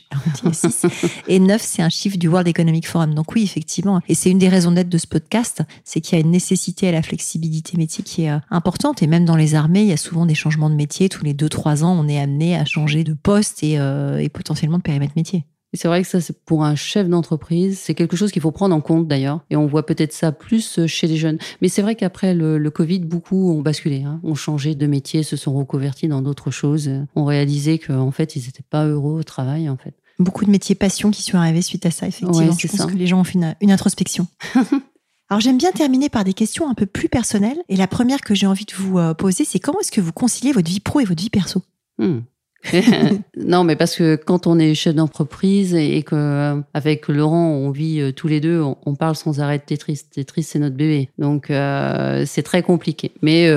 dit 0.50 0.54
6. 0.54 0.86
et 1.28 1.38
9 1.38 1.60
c'est 1.62 1.82
un 1.82 1.88
chiffre 1.88 2.16
du 2.16 2.28
World 2.28 2.46
Economic 2.48 2.86
Forum. 2.86 3.14
Donc 3.14 3.32
oui, 3.34 3.42
effectivement, 3.42 4.00
et 4.08 4.14
c'est 4.14 4.30
une 4.30 4.38
des 4.38 4.48
raisons 4.48 4.72
d'être 4.72 4.88
de 4.88 4.98
ce 4.98 5.06
podcast, 5.06 5.62
c'est 5.84 6.00
qu'il 6.00 6.18
y 6.18 6.20
a 6.20 6.24
une 6.24 6.30
nécessité 6.30 6.88
à 6.88 6.92
la 6.92 7.02
flexibilité 7.02 7.76
métier 7.76 8.04
qui 8.04 8.22
est 8.24 8.30
euh, 8.30 8.38
importante 8.50 9.02
et 9.02 9.06
même 9.06 9.24
dans 9.24 9.36
les 9.36 9.54
armées, 9.54 9.82
il 9.82 9.88
y 9.88 9.92
a 9.92 9.96
souvent 9.96 10.26
des 10.26 10.34
changements 10.34 10.70
de 10.70 10.74
métier 10.76 11.08
tous 11.08 11.24
les 11.24 11.34
2 11.34 11.48
3 11.48 11.84
ans, 11.84 11.98
on 11.98 12.08
est 12.08 12.20
amené 12.20 12.56
à 12.56 12.64
changer 12.64 13.02
de 13.02 13.14
poste 13.14 13.62
et, 13.62 13.78
euh, 13.78 14.18
et 14.18 14.28
potentiellement 14.28 14.78
de 14.78 14.82
périmètre 14.82 15.14
métier 15.16 15.44
c'est 15.76 15.88
vrai 15.88 16.02
que 16.02 16.08
ça, 16.08 16.20
c'est 16.20 16.44
pour 16.44 16.64
un 16.64 16.74
chef 16.74 17.08
d'entreprise, 17.08 17.78
c'est 17.78 17.94
quelque 17.94 18.16
chose 18.16 18.32
qu'il 18.32 18.42
faut 18.42 18.50
prendre 18.50 18.74
en 18.74 18.80
compte 18.80 19.06
d'ailleurs. 19.06 19.40
Et 19.50 19.56
on 19.56 19.66
voit 19.66 19.86
peut-être 19.86 20.12
ça 20.12 20.32
plus 20.32 20.78
euh, 20.78 20.86
chez 20.86 21.06
les 21.06 21.16
jeunes. 21.16 21.38
Mais 21.62 21.68
c'est 21.68 21.82
vrai 21.82 21.94
qu'après 21.94 22.34
le, 22.34 22.70
Covid, 22.70 23.00
beaucoup 23.00 23.52
ont 23.52 23.62
basculé, 23.62 24.02
hein, 24.02 24.20
ont 24.22 24.34
changé 24.34 24.74
de 24.74 24.86
métier, 24.86 25.22
se 25.22 25.36
sont 25.36 25.54
reconvertis 25.54 26.08
dans 26.08 26.22
d'autres 26.22 26.50
choses, 26.50 26.90
ont 27.14 27.24
réalisé 27.24 27.78
qu'en 27.78 28.10
fait, 28.10 28.36
ils 28.36 28.44
n'étaient 28.44 28.64
pas 28.68 28.86
heureux 28.86 29.18
au 29.20 29.22
travail, 29.22 29.68
en 29.68 29.76
fait. 29.76 29.94
Beaucoup 30.18 30.44
de 30.44 30.50
métiers 30.50 30.74
passion 30.74 31.10
qui 31.10 31.22
sont 31.22 31.36
arrivés 31.36 31.62
suite 31.62 31.84
à 31.86 31.90
ça, 31.90 32.06
effectivement. 32.06 32.56
Je 32.58 32.68
pense 32.68 32.86
que 32.86 32.96
les 32.96 33.06
gens 33.06 33.20
ont 33.20 33.24
fait 33.24 33.38
une, 33.60 33.70
introspection. 33.70 34.26
Alors 35.28 35.40
j'aime 35.40 35.58
bien 35.58 35.72
terminer 35.72 36.08
par 36.08 36.22
des 36.22 36.32
questions 36.32 36.70
un 36.70 36.74
peu 36.74 36.86
plus 36.86 37.08
personnelles. 37.08 37.58
Et 37.68 37.76
la 37.76 37.88
première 37.88 38.20
que 38.20 38.34
j'ai 38.34 38.46
envie 38.46 38.64
de 38.64 38.74
vous 38.74 38.98
euh, 38.98 39.12
poser, 39.12 39.44
c'est 39.44 39.58
comment 39.58 39.80
est-ce 39.80 39.90
que 39.90 40.00
vous 40.00 40.12
conciliez 40.12 40.52
votre 40.52 40.68
vie 40.68 40.80
pro 40.80 41.00
et 41.00 41.04
votre 41.04 41.20
vie 41.20 41.30
perso? 41.30 41.62
Hmm. 41.98 42.20
non, 43.36 43.64
mais 43.64 43.76
parce 43.76 43.96
que 43.96 44.16
quand 44.16 44.46
on 44.46 44.58
est 44.58 44.74
chef 44.74 44.94
d'entreprise 44.94 45.74
et 45.74 46.02
que 46.02 46.14
euh, 46.14 46.60
avec 46.74 47.08
Laurent 47.08 47.48
on 47.48 47.70
vit 47.70 48.00
euh, 48.00 48.12
tous 48.12 48.28
les 48.28 48.40
deux, 48.40 48.62
on, 48.84 48.94
parle 48.94 49.16
sans 49.16 49.40
arrêt 49.40 49.58
de 49.58 49.64
Tetris. 49.64 50.00
Tetris 50.10 50.42
c'est 50.42 50.58
notre 50.58 50.76
bébé, 50.76 51.10
donc 51.18 51.50
euh, 51.50 52.24
c'est 52.26 52.42
très 52.42 52.62
compliqué. 52.62 53.12
Mais 53.22 53.50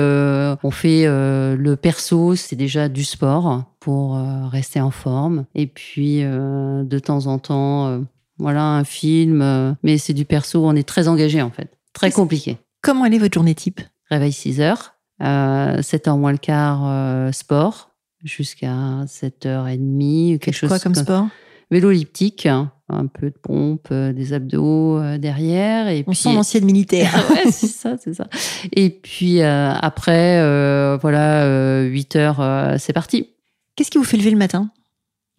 on 0.62 0.70
fait 0.70 1.06
le 1.06 1.74
perso, 1.74 2.34
c'est 2.34 2.56
déjà 2.56 2.88
du 2.88 3.04
sport 3.04 3.64
pour 3.80 4.16
rester 4.50 4.80
en 4.80 4.90
forme. 4.90 5.46
Et 5.54 5.66
puis 5.66 6.20
de 6.20 6.98
temps 6.98 7.26
en 7.26 7.38
temps, 7.38 8.02
voilà 8.38 8.64
un 8.64 8.84
film, 8.84 9.76
mais 9.82 9.98
c'est 9.98 10.12
du 10.12 10.24
perso. 10.24 10.64
On 10.64 10.76
est 10.76 10.86
très 10.86 11.08
engagé 11.08 11.42
en 11.42 11.50
fait, 11.50 11.70
très 11.92 12.10
compliqué. 12.10 12.58
Comment 12.82 13.06
est 13.06 13.18
votre 13.18 13.34
journée 13.34 13.54
type? 13.54 13.80
Réveil 14.10 14.32
6 14.32 14.60
heures, 14.60 14.94
7 15.20 16.08
heures 16.08 16.18
moins 16.18 16.32
le 16.32 16.38
quart, 16.38 17.32
sport 17.32 17.89
jusqu'à 18.24 19.04
7h30. 19.06 20.38
Quelque 20.38 20.54
chose 20.54 20.68
quoi 20.68 20.78
comme, 20.78 20.94
sport? 20.94 21.28
Vélo 21.70 21.92
elliptique, 21.92 22.46
un 22.46 23.06
peu 23.06 23.30
de 23.30 23.36
pompe, 23.40 23.88
euh, 23.92 24.12
des 24.12 24.32
abdos 24.32 24.98
euh, 24.98 25.18
derrière. 25.18 25.88
Et 25.88 26.02
On 26.06 26.10
puis... 26.10 26.20
sent 26.20 26.34
l'ancienne 26.34 26.64
militaire. 26.64 27.12
ouais, 27.30 27.50
c'est 27.52 27.68
ça, 27.68 27.96
c'est 27.96 28.14
ça. 28.14 28.26
Et 28.72 28.90
puis 28.90 29.40
euh, 29.40 29.72
après, 29.72 30.38
voilà, 30.98 31.84
8 31.84 32.16
h 32.16 32.78
c'est 32.78 32.92
parti. 32.92 33.30
Qu'est-ce 33.76 33.90
qui 33.90 33.98
vous 33.98 34.04
fait 34.04 34.16
lever 34.16 34.32
le 34.32 34.36
matin? 34.36 34.70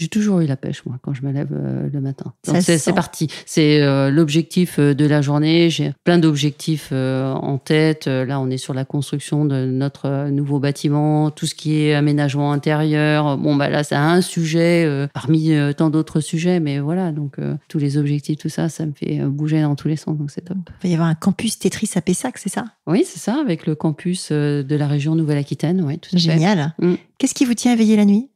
J'ai 0.02 0.08
toujours 0.08 0.40
eu 0.40 0.48
la 0.48 0.58
pêche, 0.58 0.84
moi, 0.88 0.98
quand 1.04 1.14
je 1.14 1.22
me 1.22 1.32
lève 1.32 1.52
euh, 1.54 1.88
le 1.94 2.02
matin. 2.02 2.34
c'est 2.44 2.96
parti. 2.96 3.28
C'est 3.46 3.84
euh, 3.84 4.10
l'objectif 4.10 4.80
euh, 4.80 4.96
de 4.96 5.06
la 5.06 5.22
journée. 5.22 5.70
J'ai 5.70 5.94
plein 6.04 6.18
d'objectifs 6.18 6.92
en 6.92 7.60
tête. 7.60 8.08
Là, 8.08 8.40
on 8.40 8.50
est 8.50 8.58
sur 8.58 8.74
la 8.74 8.84
construction 8.84 9.46
de 9.46 9.66
notre 9.66 10.30
nouveau 10.30 10.58
bâtiment, 10.58 11.30
tout 11.30 11.46
ce 11.46 11.54
qui 11.54 11.84
est 11.84 11.94
aménagement 11.94 12.52
intérieur. 12.52 13.38
Bon, 13.38 13.56
bah 13.56 13.70
là, 13.70 13.84
c'est 13.84 13.94
un 13.94 14.22
sujet 14.22 15.08
parmi 15.14 15.54
tant 15.78 15.92
d'autres 15.92 16.20
sujets, 16.20 16.60
mais 16.60 16.80
voilà. 16.80 17.12
Donc, 17.12 17.38
tous 17.68 17.78
les 17.78 17.98
objectifs, 18.00 18.40
tout 18.40 18.50
ça, 18.50 18.70
ça 18.70 18.88
me 18.88 18.94
fait 18.94 19.20
bouger 19.20 19.62
dans 19.62 19.76
tous 19.76 19.88
les 19.88 19.98
sens. 19.98 20.18
Donc, 20.18 20.32
c'est 20.32 20.42
top. 20.42 20.58
Il 20.84 20.88
va 20.88 20.90
y 20.90 20.94
avoir 20.96 21.10
un 21.10 21.16
campus 21.16 21.60
Tetris 21.60 21.92
à 21.94 22.02
Pessac, 22.02 22.40
c'est 22.40 22.50
ça? 22.50 22.66
Oui, 22.88 23.04
c'est 23.06 23.20
ça, 23.20 23.40
avec 23.40 23.68
le 23.68 23.76
campus 23.76 24.32
de 24.32 24.76
la 24.76 24.88
région 24.88 25.14
Nouvelle-Aquitaine. 25.14 25.84
Oui, 25.86 26.00
tout 26.00 26.18
Génial. 26.18 26.74
Mm. 26.80 26.96
Qu'est-ce 27.20 27.36
qui 27.36 27.46
vous 27.46 27.54
tient 27.54 27.74
à 27.74 27.76
veiller 27.76 27.98
la 27.98 28.06
nuit? 28.06 28.30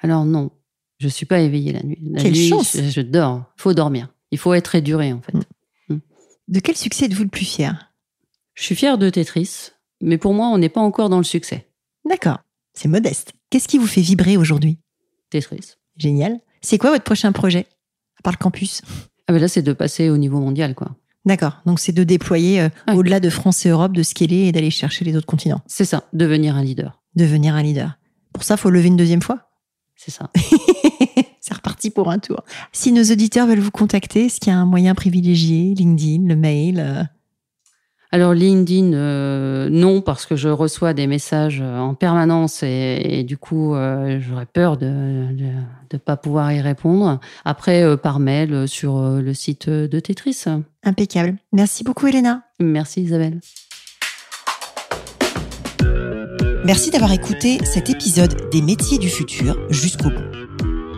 Alors, 0.00 0.24
non. 0.24 0.50
Je 1.02 1.08
suis 1.08 1.26
pas 1.26 1.40
éveillée 1.40 1.72
la 1.72 1.82
nuit. 1.82 1.98
La 2.12 2.22
Quelle 2.22 2.30
nuit, 2.30 2.48
chance 2.48 2.76
je, 2.76 3.00
dors. 3.00 3.42
Il 3.58 3.62
faut 3.62 3.74
dormir. 3.74 4.14
Il 4.30 4.38
faut 4.38 4.54
être 4.54 4.76
éduré, 4.76 5.12
en 5.12 5.20
fait. 5.20 5.34
Mm. 5.34 5.94
Mm. 5.94 6.00
De 6.46 6.60
quel 6.60 6.76
succès 6.76 7.06
êtes-vous 7.06 7.24
le 7.24 7.28
plus 7.28 7.44
fier? 7.44 7.92
Je 8.54 8.62
suis 8.62 8.76
fier 8.76 8.96
de 8.98 9.10
Tetris, 9.10 9.70
mais 10.00 10.16
pour 10.16 10.32
moi, 10.32 10.46
on 10.46 10.58
n'est 10.58 10.68
pas 10.68 10.80
encore 10.80 11.08
dans 11.08 11.18
le 11.18 11.24
succès. 11.24 11.66
D'accord. 12.08 12.38
C'est 12.72 12.86
modeste. 12.86 13.32
Qu'est-ce 13.50 13.66
qui 13.66 13.78
vous 13.78 13.88
fait 13.88 14.00
vibrer 14.00 14.36
aujourd'hui? 14.36 14.78
Tetris. 15.30 15.72
Génial. 15.96 16.38
C'est 16.60 16.78
quoi 16.78 16.92
votre 16.92 17.02
prochain 17.02 17.32
projet? 17.32 17.66
À 18.20 18.22
part 18.22 18.34
le 18.34 18.38
campus? 18.38 18.82
Ah 19.26 19.32
ben 19.32 19.40
là, 19.40 19.48
c'est 19.48 19.62
de 19.62 19.72
passer 19.72 20.08
au 20.08 20.18
niveau 20.18 20.38
mondial, 20.38 20.76
quoi. 20.76 20.94
D'accord. 21.24 21.62
Donc 21.66 21.80
c'est 21.80 21.90
de 21.90 22.04
déployer 22.04 22.60
euh, 22.60 22.68
au-delà 22.94 23.18
de 23.18 23.28
France 23.28 23.66
et 23.66 23.70
Europe, 23.70 23.92
de 23.92 24.04
scaler 24.04 24.46
et 24.46 24.52
d'aller 24.52 24.70
chercher 24.70 25.04
les 25.04 25.16
autres 25.16 25.26
continents. 25.26 25.62
C'est 25.66 25.84
ça, 25.84 26.04
devenir 26.12 26.54
un 26.54 26.62
leader. 26.62 27.02
Devenir 27.16 27.56
un 27.56 27.62
leader. 27.64 27.98
Pour 28.32 28.44
ça, 28.44 28.56
faut 28.56 28.70
lever 28.70 28.86
une 28.86 28.96
deuxième 28.96 29.20
fois 29.20 29.48
c'est 30.04 30.10
ça. 30.10 30.30
pour 31.90 32.10
un 32.10 32.18
tour. 32.18 32.42
Si 32.72 32.92
nos 32.92 33.02
auditeurs 33.02 33.46
veulent 33.46 33.60
vous 33.60 33.70
contacter, 33.70 34.26
est-ce 34.26 34.40
qu'il 34.40 34.52
y 34.52 34.56
a 34.56 34.58
un 34.58 34.66
moyen 34.66 34.94
privilégié 34.94 35.74
LinkedIn, 35.74 36.28
le 36.28 36.36
mail 36.36 36.80
euh? 36.80 37.02
Alors 38.14 38.34
LinkedIn, 38.34 38.92
euh, 38.92 39.70
non, 39.70 40.02
parce 40.02 40.26
que 40.26 40.36
je 40.36 40.50
reçois 40.50 40.92
des 40.92 41.06
messages 41.06 41.60
euh, 41.62 41.78
en 41.78 41.94
permanence 41.94 42.62
et, 42.62 43.24
du 43.24 43.38
coup, 43.38 43.74
j'aurais 44.18 44.44
peur 44.44 44.76
de 44.76 44.86
ne 44.86 45.98
pas 45.98 46.18
pouvoir 46.18 46.52
y 46.52 46.60
répondre. 46.60 47.20
Après, 47.46 47.96
par 47.96 48.18
mail 48.18 48.68
sur 48.68 49.00
le 49.00 49.32
site 49.32 49.70
de 49.70 49.98
Tetris. 49.98 50.44
Impeccable. 50.84 51.36
Merci 51.52 51.84
beaucoup, 51.84 52.06
Elena. 52.06 52.42
Merci, 52.60 53.02
Isabelle. 53.02 53.40
Merci 56.64 56.90
d'avoir 56.90 57.12
écouté 57.12 57.58
cet 57.64 57.90
épisode 57.90 58.48
des 58.52 58.62
métiers 58.62 58.98
du 58.98 59.08
futur 59.08 59.56
jusqu'au 59.70 60.10
bout. 60.10 60.41